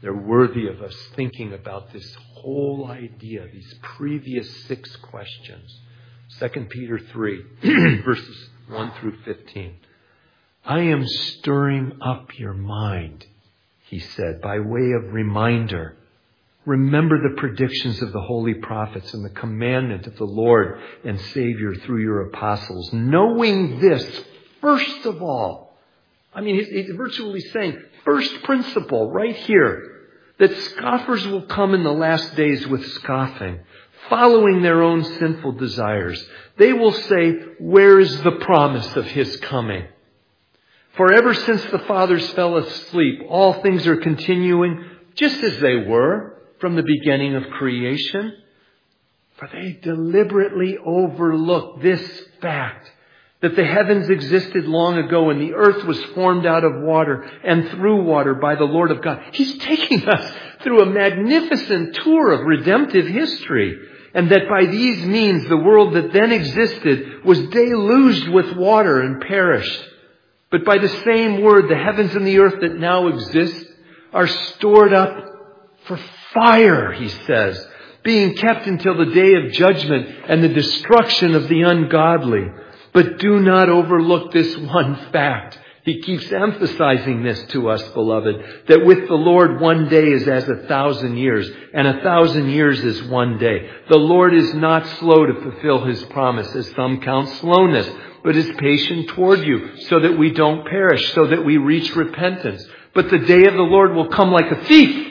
they're 0.05 0.13
worthy 0.13 0.67
of 0.67 0.83
us 0.83 0.95
thinking 1.17 1.55
about 1.55 1.91
this 1.91 2.15
whole 2.35 2.89
idea, 2.91 3.49
these 3.51 3.75
previous 3.81 4.67
six 4.67 4.95
questions. 4.97 5.81
2 6.41 6.49
Peter 6.69 6.99
3, 6.99 7.43
verses 8.05 8.49
1 8.69 8.93
through 9.01 9.17
15. 9.25 9.77
I 10.67 10.81
am 10.81 11.07
stirring 11.07 11.93
up 12.03 12.39
your 12.39 12.53
mind, 12.53 13.25
he 13.87 13.99
said, 13.99 14.43
by 14.43 14.59
way 14.59 14.93
of 14.93 15.15
reminder 15.15 15.97
Remember 16.67 17.19
the 17.21 17.37
predictions 17.37 18.01
of 18.01 18.13
the 18.13 18.23
holy 18.23 18.55
prophets 18.55 19.13
and 19.13 19.25
the 19.25 19.31
commandment 19.31 20.07
of 20.07 20.17
the 20.17 20.25
Lord 20.25 20.81
and 21.05 21.21
Savior 21.21 21.75
through 21.75 22.01
your 22.01 22.23
apostles. 22.29 22.91
Knowing 22.93 23.81
this, 23.81 24.25
first 24.63 25.05
of 25.05 25.23
all, 25.23 25.77
I 26.35 26.41
mean, 26.41 26.57
he's, 26.57 26.95
virtually 26.97 27.41
saying, 27.41 27.83
first 28.05 28.43
principle 28.45 29.11
right 29.11 29.37
here, 29.37 29.94
that 30.39 30.57
scoffers 30.57 31.27
will 31.27 31.43
come 31.43 31.75
in 31.75 31.85
the 31.85 31.93
last 31.93 32.35
days 32.37 32.67
with 32.67 32.85
scoffing, 32.93 33.61
following 34.09 34.63
their 34.63 34.83
own 34.83 35.05
sinful 35.05 35.53
desires. 35.53 36.23
They 36.57 36.73
will 36.73 36.93
say, 36.93 37.33
where 37.59 38.01
is 38.01 38.23
the 38.23 38.33
promise 38.33 38.97
of 38.97 39.07
his 39.07 39.37
coming? 39.39 39.87
For 40.97 41.13
ever 41.13 41.35
since 41.35 41.65
the 41.67 41.81
fathers 41.81 42.29
fell 42.31 42.57
asleep, 42.57 43.23
all 43.29 43.55
things 43.55 43.87
are 43.87 43.97
continuing 43.97 44.85
just 45.15 45.43
as 45.43 45.59
they 45.61 45.77
were 45.77 46.43
from 46.61 46.77
the 46.77 46.85
beginning 46.85 47.35
of 47.35 47.51
creation? 47.51 48.37
For 49.37 49.49
they 49.53 49.79
deliberately 49.83 50.79
overlook 50.79 51.83
this 51.83 52.23
fact 52.41 52.91
that 53.45 53.57
the 53.57 53.65
heavens 53.65 54.09
existed 54.09 54.65
long 54.65 54.97
ago 54.97 55.29
and 55.29 55.39
the 55.39 55.53
earth 55.53 55.85
was 55.85 56.03
formed 56.15 56.47
out 56.47 56.65
of 56.65 56.81
water 56.81 57.31
and 57.45 57.69
through 57.69 58.03
water 58.03 58.35
by 58.35 58.55
the 58.55 58.65
Lord 58.65 58.91
of 58.91 59.03
God. 59.03 59.23
He's 59.33 59.59
taking 59.59 60.09
us 60.09 60.35
through 60.63 60.81
a 60.81 60.87
magnificent 60.87 61.95
tour 61.97 62.33
of 62.33 62.47
redemptive 62.47 63.07
history 63.07 63.79
and 64.15 64.31
that 64.31 64.49
by 64.49 64.65
these 64.65 65.05
means 65.05 65.47
the 65.47 65.59
world 65.59 65.93
that 65.95 66.15
then 66.15 66.33
existed 66.33 67.23
was 67.23 67.39
deluged 67.49 68.29
with 68.31 68.57
water 68.57 69.03
and 69.03 69.21
perished. 69.21 69.91
But 70.51 70.65
by 70.65 70.79
the 70.79 70.89
same 71.05 71.43
word, 71.43 71.69
the 71.69 71.77
heavens 71.77 72.15
and 72.15 72.27
the 72.27 72.39
earth 72.39 72.63
that 72.63 72.79
now 72.79 73.09
exist 73.09 73.67
are 74.15 74.27
stored 74.27 74.95
up 74.95 75.23
for 75.85 76.01
fire, 76.33 76.93
he 76.93 77.09
says, 77.09 77.63
being 78.03 78.37
kept 78.37 78.67
until 78.67 78.97
the 78.97 79.13
day 79.13 79.35
of 79.35 79.53
judgment 79.53 80.09
and 80.29 80.43
the 80.43 80.49
destruction 80.49 81.35
of 81.35 81.47
the 81.49 81.61
ungodly. 81.61 82.47
But 82.95 83.19
do 83.19 83.41
not 83.41 83.69
overlook 83.69 84.33
this 84.33 84.57
one 84.57 85.11
fact. 85.13 85.59
He 85.85 86.01
keeps 86.01 86.33
emphasizing 86.33 87.23
this 87.23 87.43
to 87.49 87.69
us, 87.69 87.83
beloved, 87.91 88.65
that 88.69 88.87
with 88.87 89.07
the 89.07 89.15
Lord 89.15 89.61
one 89.61 89.89
day 89.91 90.13
is 90.13 90.27
as 90.27 90.49
a 90.49 90.67
thousand 90.67 91.19
years, 91.19 91.51
and 91.75 91.87
a 91.87 92.01
thousand 92.01 92.49
years 92.49 92.83
is 92.83 93.03
one 93.03 93.37
day. 93.37 93.69
The 93.91 93.99
Lord 93.99 94.33
is 94.33 94.55
not 94.55 94.87
slow 94.99 95.27
to 95.27 95.43
fulfill 95.43 95.85
his 95.85 96.03
promise, 96.05 96.55
as 96.55 96.71
some 96.71 97.03
count 97.03 97.29
slowness, 97.41 97.91
but 98.23 98.35
is 98.35 98.51
patient 98.57 99.09
toward 99.09 99.41
you, 99.41 99.77
so 99.89 100.01
that 100.01 100.17
we 100.17 100.31
don't 100.31 100.67
perish, 100.67 101.13
so 101.13 101.27
that 101.27 101.45
we 101.45 101.59
reach 101.59 101.95
repentance. 101.95 102.65
But 102.95 103.11
the 103.11 103.19
day 103.19 103.45
of 103.45 103.53
the 103.55 103.61
Lord 103.61 103.93
will 103.93 104.09
come 104.09 104.31
like 104.31 104.51
a 104.51 104.65
thief 104.65 105.11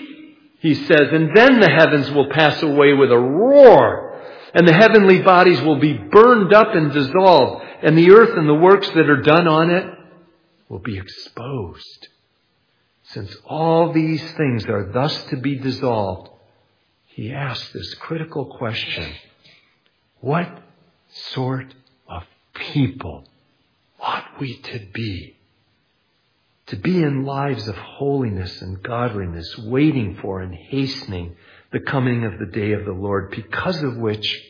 he 0.63 0.75
says, 0.75 1.09
and 1.11 1.35
then 1.35 1.59
the 1.59 1.69
heavens 1.69 2.09
will 2.11 2.29
pass 2.29 2.63
away 2.63 2.93
with 2.93 3.11
a 3.11 3.19
roar, 3.19 4.17
and 4.53 4.65
the 4.65 4.73
heavenly 4.73 5.21
bodies 5.21 5.61
will 5.61 5.75
be 5.75 5.91
burned 5.91 6.53
up 6.53 6.73
and 6.73 6.93
dissolved, 6.93 7.65
and 7.83 7.97
the 7.97 8.11
earth 8.11 8.37
and 8.37 8.47
the 8.47 8.53
works 8.53 8.87
that 8.89 9.09
are 9.09 9.21
done 9.21 9.47
on 9.47 9.69
it 9.69 9.85
will 10.69 10.79
be 10.79 10.97
exposed. 10.97 12.07
Since 13.03 13.35
all 13.45 13.91
these 13.91 14.23
things 14.33 14.65
are 14.65 14.91
thus 14.91 15.23
to 15.25 15.37
be 15.37 15.55
dissolved, 15.55 16.29
he 17.05 17.31
asks 17.31 17.71
this 17.73 17.93
critical 17.95 18.45
question. 18.57 19.13
What 20.21 20.49
sort 21.09 21.73
of 22.07 22.23
people 22.53 23.25
ought 23.99 24.39
we 24.39 24.57
to 24.57 24.79
be 24.93 25.37
to 26.67 26.75
be 26.77 27.03
in 27.03 27.25
lives 27.25 27.67
of 27.67 27.75
holiness 27.75 28.61
and 28.61 28.81
godliness, 28.81 29.57
waiting 29.57 30.17
for 30.21 30.41
and 30.41 30.53
hastening 30.53 31.35
the 31.71 31.79
coming 31.79 32.23
of 32.23 32.39
the 32.39 32.45
day 32.45 32.71
of 32.71 32.85
the 32.85 32.93
Lord, 32.93 33.31
because 33.31 33.81
of 33.83 33.97
which, 33.97 34.41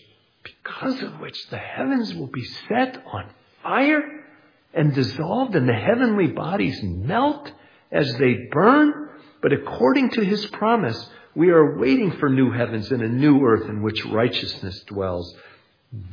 because 0.43 1.01
of 1.01 1.19
which 1.19 1.47
the 1.49 1.57
heavens 1.57 2.13
will 2.13 2.27
be 2.27 2.43
set 2.67 3.03
on 3.05 3.29
fire 3.61 4.25
and 4.73 4.93
dissolved 4.93 5.55
and 5.55 5.67
the 5.67 5.73
heavenly 5.73 6.27
bodies 6.27 6.81
melt 6.83 7.51
as 7.91 8.13
they 8.15 8.47
burn. 8.51 9.09
But 9.41 9.53
according 9.53 10.11
to 10.11 10.23
his 10.23 10.45
promise, 10.47 11.09
we 11.35 11.49
are 11.49 11.77
waiting 11.77 12.11
for 12.13 12.29
new 12.29 12.51
heavens 12.51 12.91
and 12.91 13.01
a 13.01 13.07
new 13.07 13.45
earth 13.45 13.69
in 13.69 13.81
which 13.81 14.05
righteousness 14.05 14.83
dwells. 14.87 15.35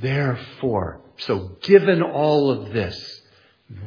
Therefore, 0.01 1.01
so 1.19 1.57
given 1.63 2.03
all 2.03 2.51
of 2.51 2.73
this, 2.73 3.21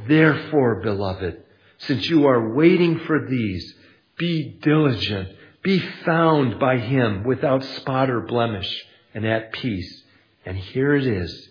therefore, 0.07 0.81
beloved, 0.81 1.43
since 1.79 2.09
you 2.09 2.27
are 2.27 2.53
waiting 2.53 2.99
for 2.99 3.27
these, 3.27 3.75
be 4.17 4.57
diligent. 4.61 5.29
Be 5.63 5.79
found 5.79 6.59
by 6.59 6.77
him 6.77 7.23
without 7.23 7.63
spot 7.63 8.09
or 8.09 8.21
blemish 8.21 8.85
and 9.13 9.25
at 9.25 9.53
peace. 9.53 10.02
And 10.45 10.57
here 10.57 10.95
it 10.95 11.05
is. 11.05 11.49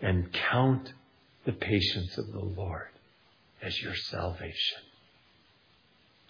And 0.00 0.32
count 0.32 0.92
the 1.44 1.52
patience 1.52 2.18
of 2.18 2.32
the 2.32 2.44
Lord 2.44 2.88
as 3.62 3.80
your 3.80 3.94
salvation. 3.94 4.78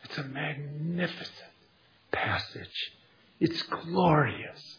It's 0.04 0.18
a 0.18 0.24
magnificent 0.24 1.30
passage. 2.12 2.92
It's 3.40 3.62
glorious. 3.62 4.78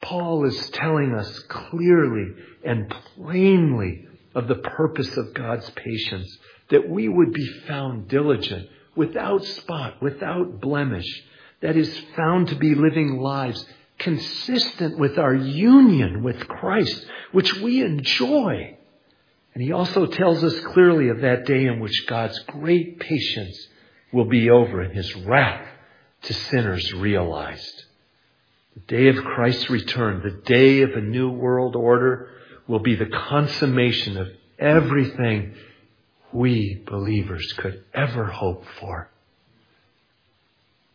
Paul 0.00 0.44
is 0.46 0.70
telling 0.70 1.14
us 1.14 1.38
clearly 1.48 2.26
and 2.64 2.92
plainly 3.14 4.06
of 4.34 4.48
the 4.48 4.56
purpose 4.56 5.16
of 5.16 5.34
God's 5.34 5.68
patience 5.70 6.36
that 6.70 6.88
we 6.88 7.08
would 7.08 7.32
be 7.32 7.46
found 7.66 8.08
diligent, 8.08 8.68
without 8.94 9.44
spot, 9.44 10.02
without 10.02 10.60
blemish, 10.60 11.22
that 11.60 11.76
is 11.76 11.98
found 12.16 12.48
to 12.48 12.56
be 12.56 12.74
living 12.74 13.18
lives 13.18 13.64
consistent 13.98 14.98
with 14.98 15.18
our 15.18 15.34
union 15.34 16.22
with 16.22 16.46
Christ, 16.48 17.04
which 17.32 17.54
we 17.54 17.82
enjoy. 17.82 18.76
And 19.54 19.62
he 19.62 19.72
also 19.72 20.06
tells 20.06 20.44
us 20.44 20.58
clearly 20.60 21.08
of 21.08 21.22
that 21.22 21.46
day 21.46 21.66
in 21.66 21.80
which 21.80 22.06
God's 22.06 22.38
great 22.40 23.00
patience 23.00 23.68
will 24.12 24.26
be 24.26 24.50
over 24.50 24.80
and 24.82 24.94
his 24.94 25.14
wrath 25.16 25.66
to 26.22 26.34
sinners 26.34 26.92
realized. 26.92 27.84
The 28.74 28.80
day 28.80 29.08
of 29.08 29.24
Christ's 29.24 29.70
return, 29.70 30.22
the 30.22 30.42
day 30.42 30.82
of 30.82 30.90
a 30.90 31.00
new 31.00 31.30
world 31.30 31.74
order, 31.74 32.30
will 32.68 32.80
be 32.80 32.96
the 32.96 33.06
consummation 33.06 34.18
of 34.18 34.28
everything 34.58 35.54
we 36.32 36.82
believers 36.86 37.52
could 37.56 37.84
ever 37.94 38.26
hope 38.26 38.64
for. 38.78 39.10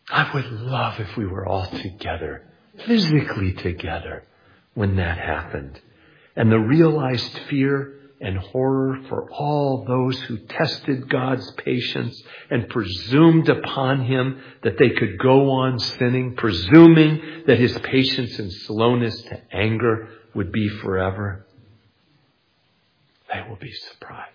I 0.09 0.31
would 0.33 0.51
love 0.51 0.99
if 0.99 1.15
we 1.17 1.25
were 1.25 1.47
all 1.47 1.65
together, 1.65 2.43
physically 2.85 3.53
together, 3.53 4.23
when 4.73 4.95
that 4.97 5.17
happened. 5.17 5.79
and 6.35 6.51
the 6.51 6.59
realized 6.59 7.37
fear 7.49 7.99
and 8.21 8.37
horror 8.37 8.99
for 9.09 9.29
all 9.31 9.83
those 9.85 10.19
who 10.21 10.37
tested 10.37 11.09
God's 11.09 11.51
patience 11.53 12.21
and 12.49 12.69
presumed 12.69 13.49
upon 13.49 14.05
him 14.05 14.39
that 14.63 14.77
they 14.77 14.91
could 14.91 15.17
go 15.17 15.49
on 15.49 15.79
sinning, 15.79 16.35
presuming 16.35 17.43
that 17.47 17.59
his 17.59 17.77
patience 17.79 18.37
and 18.39 18.51
slowness 18.51 19.21
to 19.23 19.41
anger 19.51 20.07
would 20.35 20.51
be 20.51 20.69
forever, 20.69 21.45
they 23.33 23.41
will 23.49 23.57
be 23.57 23.73
surprised. 23.73 24.29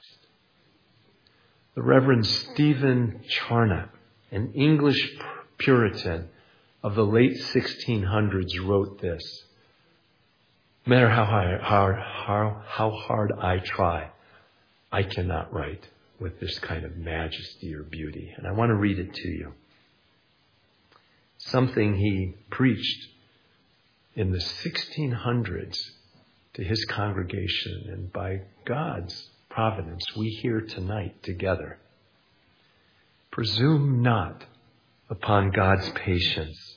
The 1.75 1.83
Reverend 1.83 2.27
Stephen 2.27 3.21
Charnock, 3.29 3.91
an 4.33 4.53
English 4.55 5.17
Puritan 5.59 6.29
of 6.87 6.95
the 6.95 7.05
late 7.05 7.37
1600s, 7.37 8.65
wrote 8.65 9.01
this. 9.01 9.43
No 10.87 10.95
matter 10.95 11.11
how 11.11 11.25
hard, 11.25 11.61
how, 12.01 12.63
how 12.65 12.91
hard 12.93 13.33
I 13.33 13.59
try, 13.59 14.11
I 14.93 15.03
cannot 15.03 15.53
write 15.53 15.85
with 16.21 16.39
this 16.39 16.61
kind 16.61 16.85
of 16.85 16.97
majesty 16.97 17.75
or 17.75 17.83
beauty. 17.83 18.33
And 18.37 18.47
I 18.47 18.53
want 18.53 18.71
to 18.71 18.77
read 18.77 19.01
it 19.01 19.13
to 19.15 19.29
you. 19.29 19.55
Something 21.39 21.97
he 21.97 22.37
preached 22.51 23.09
in 24.15 24.31
the 24.31 24.39
1600s 24.39 25.77
to 26.55 26.63
his 26.63 26.85
congregation, 26.85 27.87
and 27.89 28.13
by 28.13 28.43
God's 28.65 29.29
providence, 29.51 30.05
we 30.17 30.29
hear 30.29 30.61
tonight 30.61 31.21
together. 31.25 31.81
Presume 33.33 34.03
not 34.03 34.45
upon 35.11 35.51
God's 35.51 35.91
patience. 35.91 36.76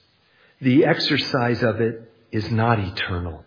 The 0.62 0.86
exercise 0.86 1.64
of 1.64 1.80
it 1.80 2.12
is 2.32 2.52
not 2.52 2.80
eternal. 2.80 3.46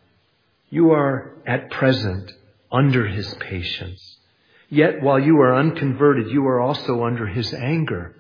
You 0.70 0.92
are 0.92 1.32
at 1.46 1.70
present 1.70 2.32
under 2.70 3.06
his 3.06 3.34
patience. 3.34 4.18
Yet 4.70 5.02
while 5.02 5.18
you 5.18 5.38
are 5.40 5.54
unconverted, 5.54 6.30
you 6.30 6.46
are 6.46 6.60
also 6.60 7.04
under 7.04 7.26
his 7.26 7.52
anger. 7.52 8.14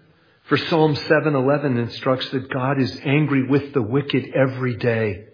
For 0.44 0.58
Psalm 0.58 0.94
7:11 0.94 1.78
instructs 1.78 2.28
that 2.30 2.50
God 2.50 2.78
is 2.78 3.00
angry 3.04 3.44
with 3.44 3.72
the 3.72 3.80
wicked 3.80 4.34
every 4.34 4.76
day. 4.76 5.24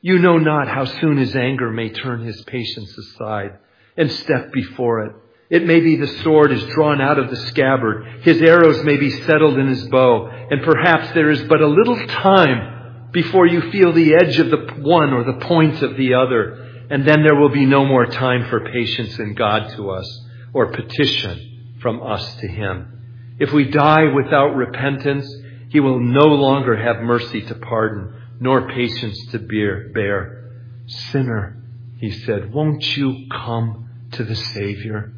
You 0.00 0.18
know 0.18 0.38
not 0.38 0.66
how 0.66 0.86
soon 0.86 1.18
his 1.18 1.36
anger 1.36 1.70
may 1.70 1.90
turn 1.90 2.22
his 2.22 2.42
patience 2.42 2.98
aside 2.98 3.58
and 3.96 4.10
step 4.10 4.52
before 4.52 5.06
it. 5.06 5.12
It 5.50 5.66
may 5.66 5.80
be 5.80 5.96
the 5.96 6.06
sword 6.06 6.52
is 6.52 6.64
drawn 6.64 7.00
out 7.00 7.18
of 7.18 7.28
the 7.28 7.36
scabbard. 7.36 8.22
His 8.22 8.40
arrows 8.40 8.82
may 8.82 8.96
be 8.96 9.10
settled 9.10 9.58
in 9.58 9.68
his 9.68 9.86
bow. 9.88 10.26
And 10.50 10.62
perhaps 10.62 11.12
there 11.12 11.30
is 11.30 11.42
but 11.44 11.60
a 11.60 11.66
little 11.66 12.06
time 12.06 13.10
before 13.12 13.46
you 13.46 13.70
feel 13.70 13.92
the 13.92 14.14
edge 14.14 14.38
of 14.38 14.50
the 14.50 14.74
one 14.78 15.12
or 15.12 15.24
the 15.24 15.44
point 15.44 15.82
of 15.82 15.96
the 15.96 16.14
other. 16.14 16.86
And 16.90 17.06
then 17.06 17.22
there 17.22 17.36
will 17.36 17.50
be 17.50 17.66
no 17.66 17.84
more 17.84 18.06
time 18.06 18.48
for 18.48 18.70
patience 18.70 19.18
in 19.18 19.34
God 19.34 19.70
to 19.76 19.90
us 19.90 20.26
or 20.52 20.72
petition 20.72 21.76
from 21.80 22.02
us 22.02 22.36
to 22.36 22.48
Him. 22.48 23.36
If 23.38 23.52
we 23.52 23.64
die 23.70 24.12
without 24.14 24.54
repentance, 24.54 25.30
He 25.68 25.80
will 25.80 26.00
no 26.00 26.26
longer 26.26 26.76
have 26.76 27.02
mercy 27.02 27.42
to 27.42 27.54
pardon, 27.54 28.14
nor 28.40 28.68
patience 28.68 29.18
to 29.32 29.38
bear. 29.38 30.52
Sinner, 30.86 31.62
He 31.98 32.10
said, 32.10 32.52
won't 32.52 32.96
you 32.96 33.26
come 33.30 33.90
to 34.12 34.24
the 34.24 34.36
Savior? 34.36 35.12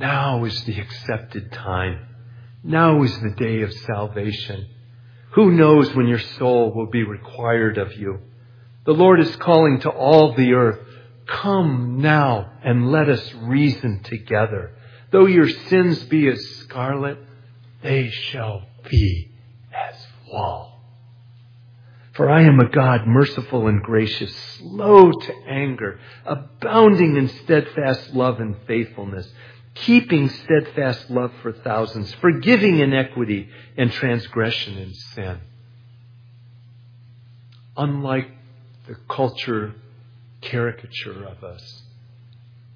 Now 0.00 0.46
is 0.46 0.64
the 0.64 0.80
accepted 0.80 1.52
time. 1.52 2.06
Now 2.64 3.02
is 3.02 3.20
the 3.20 3.34
day 3.36 3.60
of 3.60 3.70
salvation. 3.70 4.66
Who 5.32 5.50
knows 5.50 5.94
when 5.94 6.06
your 6.06 6.20
soul 6.38 6.72
will 6.72 6.86
be 6.86 7.02
required 7.02 7.76
of 7.76 7.94
you? 7.98 8.20
The 8.86 8.94
Lord 8.94 9.20
is 9.20 9.36
calling 9.36 9.80
to 9.80 9.90
all 9.90 10.32
the 10.32 10.54
earth, 10.54 10.78
come 11.26 12.00
now 12.00 12.50
and 12.64 12.90
let 12.90 13.10
us 13.10 13.34
reason 13.42 14.02
together. 14.02 14.72
Though 15.10 15.26
your 15.26 15.50
sins 15.50 16.02
be 16.04 16.28
as 16.28 16.42
scarlet, 16.62 17.18
they 17.82 18.08
shall 18.08 18.62
be 18.88 19.28
as 19.70 20.06
wool. 20.32 20.79
For 22.20 22.28
I 22.28 22.42
am 22.42 22.60
a 22.60 22.68
God 22.68 23.06
merciful 23.06 23.66
and 23.66 23.82
gracious, 23.82 24.36
slow 24.58 25.10
to 25.10 25.34
anger, 25.48 25.98
abounding 26.26 27.16
in 27.16 27.28
steadfast 27.28 28.12
love 28.12 28.40
and 28.40 28.56
faithfulness, 28.66 29.26
keeping 29.72 30.28
steadfast 30.28 31.08
love 31.10 31.32
for 31.40 31.50
thousands, 31.50 32.12
forgiving 32.12 32.80
iniquity 32.80 33.48
and 33.78 33.90
transgression 33.90 34.76
and 34.76 34.94
sin. 34.94 35.40
Unlike 37.74 38.28
the 38.86 38.96
culture 39.08 39.72
caricature 40.42 41.24
of 41.24 41.42
us, 41.42 41.84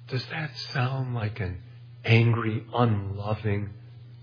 does 0.07 0.25
that 0.31 0.57
sound 0.57 1.13
like 1.13 1.39
an 1.39 1.61
angry, 2.03 2.65
unloving, 2.73 3.69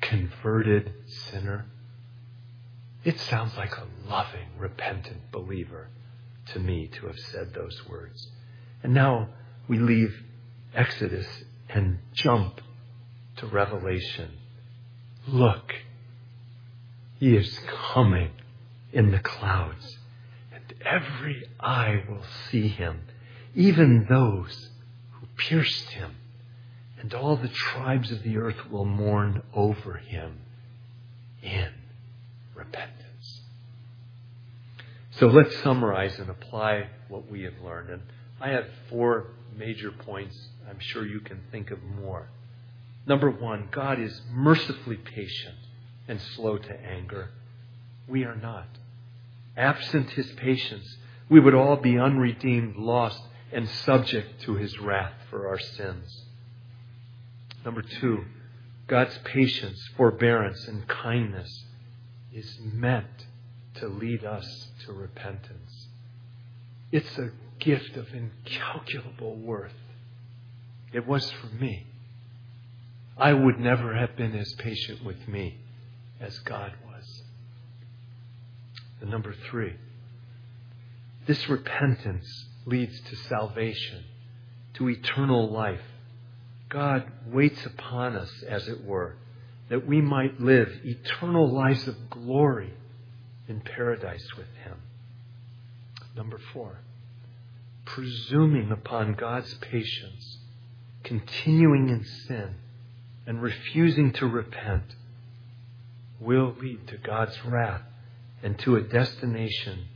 converted 0.00 0.92
sinner? 1.06 1.66
It 3.04 3.18
sounds 3.18 3.56
like 3.56 3.76
a 3.76 3.86
loving, 4.08 4.48
repentant 4.58 5.32
believer 5.32 5.88
to 6.52 6.60
me 6.60 6.86
to 6.86 7.06
have 7.06 7.18
said 7.18 7.52
those 7.52 7.88
words. 7.88 8.28
And 8.82 8.94
now 8.94 9.28
we 9.66 9.78
leave 9.78 10.22
Exodus 10.74 11.26
and 11.68 11.98
jump 12.12 12.60
to 13.36 13.46
Revelation. 13.46 14.30
Look, 15.26 15.74
he 17.18 17.36
is 17.36 17.58
coming 17.92 18.30
in 18.92 19.10
the 19.10 19.18
clouds, 19.18 19.98
and 20.52 20.62
every 20.84 21.44
eye 21.58 22.04
will 22.08 22.24
see 22.50 22.68
him, 22.68 23.02
even 23.54 24.06
those 24.08 24.70
who 25.12 25.26
pierced 25.36 25.90
him, 25.90 26.16
and 27.00 27.12
all 27.14 27.36
the 27.36 27.48
tribes 27.48 28.12
of 28.12 28.22
the 28.22 28.36
earth 28.36 28.70
will 28.70 28.84
mourn 28.84 29.42
over 29.54 29.94
him 29.94 30.40
in 31.42 31.70
repentance. 32.54 33.40
So 35.12 35.26
let's 35.26 35.56
summarize 35.62 36.18
and 36.18 36.30
apply 36.30 36.88
what 37.08 37.30
we 37.30 37.42
have 37.42 37.54
learned. 37.62 37.90
And 37.90 38.02
I 38.40 38.48
have 38.50 38.66
four 38.88 39.26
major 39.56 39.90
points. 39.92 40.36
I'm 40.68 40.78
sure 40.80 41.06
you 41.06 41.20
can 41.20 41.40
think 41.50 41.70
of 41.70 41.82
more. 41.82 42.28
Number 43.06 43.30
one, 43.30 43.68
God 43.70 44.00
is 44.00 44.20
mercifully 44.30 44.96
patient 44.96 45.56
and 46.08 46.20
slow 46.20 46.58
to 46.58 46.80
anger. 46.80 47.30
We 48.08 48.24
are 48.24 48.36
not. 48.36 48.68
Absent 49.56 50.10
his 50.10 50.30
patience, 50.32 50.96
we 51.28 51.40
would 51.40 51.54
all 51.54 51.76
be 51.76 51.98
unredeemed, 51.98 52.76
lost, 52.76 53.22
and 53.52 53.68
subject 53.68 54.40
to 54.42 54.54
his 54.54 54.78
wrath 54.78 55.12
for 55.30 55.48
our 55.48 55.58
sins. 55.58 56.24
Number 57.64 57.82
two, 57.82 58.24
God's 58.86 59.18
patience, 59.24 59.78
forbearance, 59.96 60.66
and 60.66 60.88
kindness 60.88 61.64
is 62.34 62.58
meant 62.60 63.26
to 63.74 63.88
lead 63.88 64.24
us 64.24 64.68
to 64.84 64.92
repentance. 64.92 65.88
It's 66.90 67.18
a 67.18 67.30
gift 67.58 67.96
of 67.96 68.08
incalculable 68.12 69.36
worth. 69.36 69.72
It 70.92 71.06
was 71.06 71.30
for 71.30 71.46
me. 71.46 71.86
I 73.16 73.32
would 73.32 73.58
never 73.58 73.94
have 73.94 74.16
been 74.16 74.34
as 74.34 74.52
patient 74.54 75.04
with 75.04 75.28
me 75.28 75.58
as 76.20 76.38
God 76.40 76.72
was. 76.86 77.22
And 79.00 79.10
number 79.10 79.34
three, 79.50 79.74
this 81.26 81.48
repentance 81.48 82.26
leads 82.66 83.00
to 83.00 83.16
salvation, 83.16 84.04
to 84.74 84.88
eternal 84.88 85.50
life. 85.50 85.80
God 86.68 87.04
waits 87.26 87.64
upon 87.66 88.16
us, 88.16 88.30
as 88.48 88.68
it 88.68 88.84
were, 88.84 89.16
that 89.72 89.86
we 89.86 90.02
might 90.02 90.38
live 90.38 90.68
eternal 90.84 91.50
lives 91.50 91.88
of 91.88 92.10
glory 92.10 92.74
in 93.48 93.58
paradise 93.58 94.28
with 94.36 94.46
Him. 94.62 94.76
Number 96.14 96.38
four, 96.52 96.80
presuming 97.86 98.70
upon 98.70 99.14
God's 99.14 99.54
patience, 99.54 100.36
continuing 101.04 101.88
in 101.88 102.04
sin, 102.04 102.56
and 103.26 103.40
refusing 103.40 104.12
to 104.12 104.26
repent 104.26 104.94
will 106.20 106.54
lead 106.60 106.86
to 106.88 106.98
God's 106.98 107.42
wrath 107.42 107.80
and 108.42 108.58
to 108.58 108.76
a 108.76 108.82
destination 108.82 109.86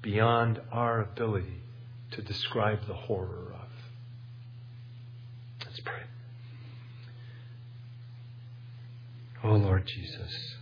beyond 0.00 0.62
our 0.72 1.02
ability 1.02 1.60
to 2.12 2.22
describe 2.22 2.86
the 2.86 2.94
horror 2.94 3.52
of. 3.52 3.68
Let's 5.66 5.80
pray. 5.80 6.04
Oh 9.44 9.54
Lord 9.54 9.86
Jesus, 9.86 10.56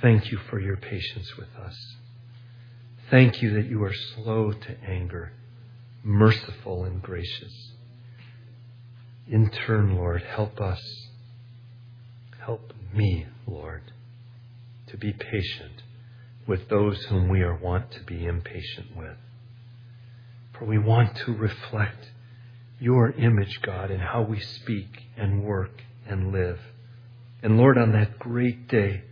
thank 0.00 0.30
you 0.30 0.38
for 0.38 0.60
your 0.60 0.76
patience 0.76 1.36
with 1.36 1.48
us. 1.56 1.76
Thank 3.10 3.42
you 3.42 3.54
that 3.54 3.66
you 3.66 3.82
are 3.82 3.92
slow 3.92 4.52
to 4.52 4.76
anger, 4.86 5.32
merciful 6.04 6.84
and 6.84 7.02
gracious. 7.02 7.72
In 9.28 9.50
turn, 9.50 9.96
Lord, 9.96 10.22
help 10.22 10.60
us. 10.60 10.80
Help 12.44 12.72
me, 12.94 13.26
Lord, 13.46 13.92
to 14.88 14.96
be 14.96 15.12
patient 15.12 15.82
with 16.46 16.68
those 16.68 17.04
whom 17.04 17.28
we 17.28 17.42
are 17.42 17.54
wont 17.54 17.90
to 17.92 18.02
be 18.02 18.26
impatient 18.26 18.96
with. 18.96 19.16
For 20.58 20.64
we 20.64 20.78
want 20.78 21.16
to 21.18 21.32
reflect 21.32 22.10
your 22.78 23.10
image, 23.12 23.60
God, 23.62 23.90
in 23.90 24.00
how 24.00 24.22
we 24.22 24.40
speak 24.40 25.02
and 25.16 25.44
work 25.44 25.82
and 26.06 26.32
live. 26.32 26.58
And 27.42 27.56
Lord, 27.56 27.78
on 27.78 27.92
that 27.92 28.18
great 28.18 28.68
day, 28.68 29.02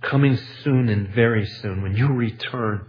coming 0.00 0.38
soon 0.62 0.88
and 0.88 1.08
very 1.08 1.46
soon, 1.46 1.82
when 1.82 1.96
you 1.96 2.08
return 2.08 2.86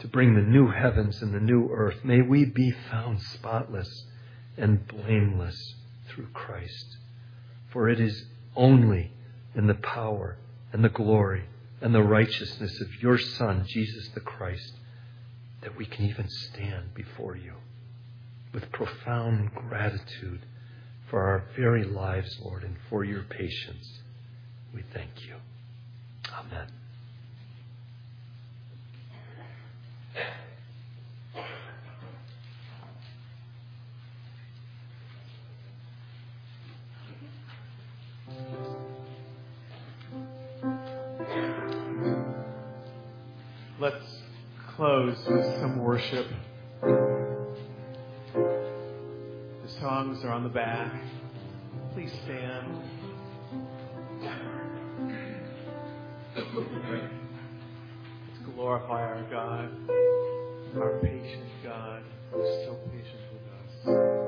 to 0.00 0.08
bring 0.08 0.34
the 0.34 0.42
new 0.42 0.68
heavens 0.70 1.22
and 1.22 1.34
the 1.34 1.40
new 1.40 1.68
earth, 1.72 2.04
may 2.04 2.22
we 2.22 2.44
be 2.44 2.70
found 2.90 3.20
spotless 3.20 4.06
and 4.56 4.86
blameless 4.86 5.74
through 6.08 6.28
Christ. 6.28 6.96
For 7.72 7.88
it 7.88 8.00
is 8.00 8.24
only 8.56 9.12
in 9.54 9.66
the 9.66 9.74
power 9.74 10.38
and 10.72 10.84
the 10.84 10.88
glory 10.88 11.44
and 11.80 11.94
the 11.94 12.02
righteousness 12.02 12.80
of 12.80 13.02
your 13.02 13.18
Son, 13.18 13.64
Jesus 13.66 14.08
the 14.14 14.20
Christ, 14.20 14.72
that 15.62 15.76
we 15.76 15.86
can 15.86 16.06
even 16.06 16.28
stand 16.28 16.94
before 16.94 17.36
you 17.36 17.54
with 18.52 18.70
profound 18.72 19.52
gratitude 19.54 20.40
for 21.10 21.22
our 21.22 21.44
very 21.56 21.84
lives, 21.84 22.38
Lord, 22.42 22.64
and 22.64 22.76
for 22.88 23.04
your 23.04 23.22
patience. 23.22 24.00
We 24.74 24.82
thank 24.92 25.10
you. 25.26 25.36
Amen. 26.32 26.68
Let's 43.80 44.22
close 44.74 45.16
with 45.28 45.44
some 45.60 45.78
worship. 45.78 46.26
The 46.82 47.46
songs 49.80 50.24
are 50.24 50.30
on 50.30 50.42
the 50.42 50.48
back. 50.48 50.92
Please 51.94 52.12
stand. 52.24 52.66
Let's 54.20 54.34
glorify 58.54 59.02
our 59.02 59.22
God, 59.30 59.70
our 60.80 60.98
patient 61.00 61.44
God, 61.62 62.02
who's 62.32 62.64
so 62.66 62.74
patient 62.90 63.20
with 63.32 63.86
us. 63.86 64.27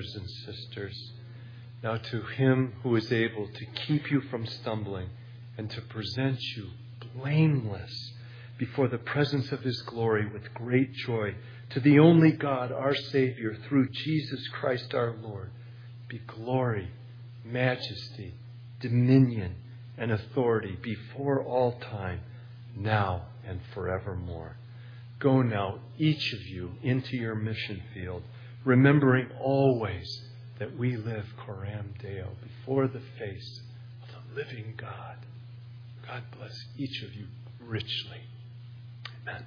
Brothers 0.00 0.16
and 0.16 0.30
sisters, 0.30 1.12
now 1.82 1.96
to 1.96 2.22
him 2.22 2.72
who 2.82 2.96
is 2.96 3.12
able 3.12 3.46
to 3.48 3.66
keep 3.86 4.10
you 4.10 4.20
from 4.30 4.46
stumbling 4.46 5.10
and 5.58 5.68
to 5.70 5.80
present 5.82 6.40
you 6.56 6.68
blameless 7.14 8.12
before 8.56 8.88
the 8.88 8.96
presence 8.96 9.52
of 9.52 9.60
his 9.60 9.82
glory 9.82 10.26
with 10.32 10.54
great 10.54 10.92
joy, 10.94 11.34
to 11.68 11.80
the 11.80 11.98
only 11.98 12.32
God, 12.32 12.72
our 12.72 12.94
Savior, 12.94 13.56
through 13.68 13.90
Jesus 13.90 14.48
Christ 14.48 14.94
our 14.94 15.14
Lord, 15.22 15.50
be 16.08 16.18
glory, 16.26 16.88
majesty, 17.44 18.32
dominion, 18.80 19.54
and 19.98 20.12
authority 20.12 20.78
before 20.80 21.44
all 21.44 21.78
time, 21.78 22.20
now 22.74 23.26
and 23.46 23.60
forevermore. 23.74 24.56
Go 25.18 25.42
now, 25.42 25.80
each 25.98 26.32
of 26.32 26.40
you, 26.46 26.72
into 26.82 27.16
your 27.16 27.34
mission 27.34 27.82
field, 27.92 28.22
remembering 28.64 29.28
always 29.40 30.22
that 30.58 30.76
we 30.76 30.96
live 30.96 31.24
coram 31.44 31.94
deo 32.00 32.28
before 32.42 32.86
the 32.86 33.00
face 33.18 33.60
of 34.02 34.08
the 34.10 34.34
living 34.34 34.74
God. 34.76 35.16
God 36.06 36.22
bless 36.36 36.52
each 36.76 37.02
of 37.02 37.14
you 37.14 37.26
richly. 37.60 38.20
Amen. 39.22 39.44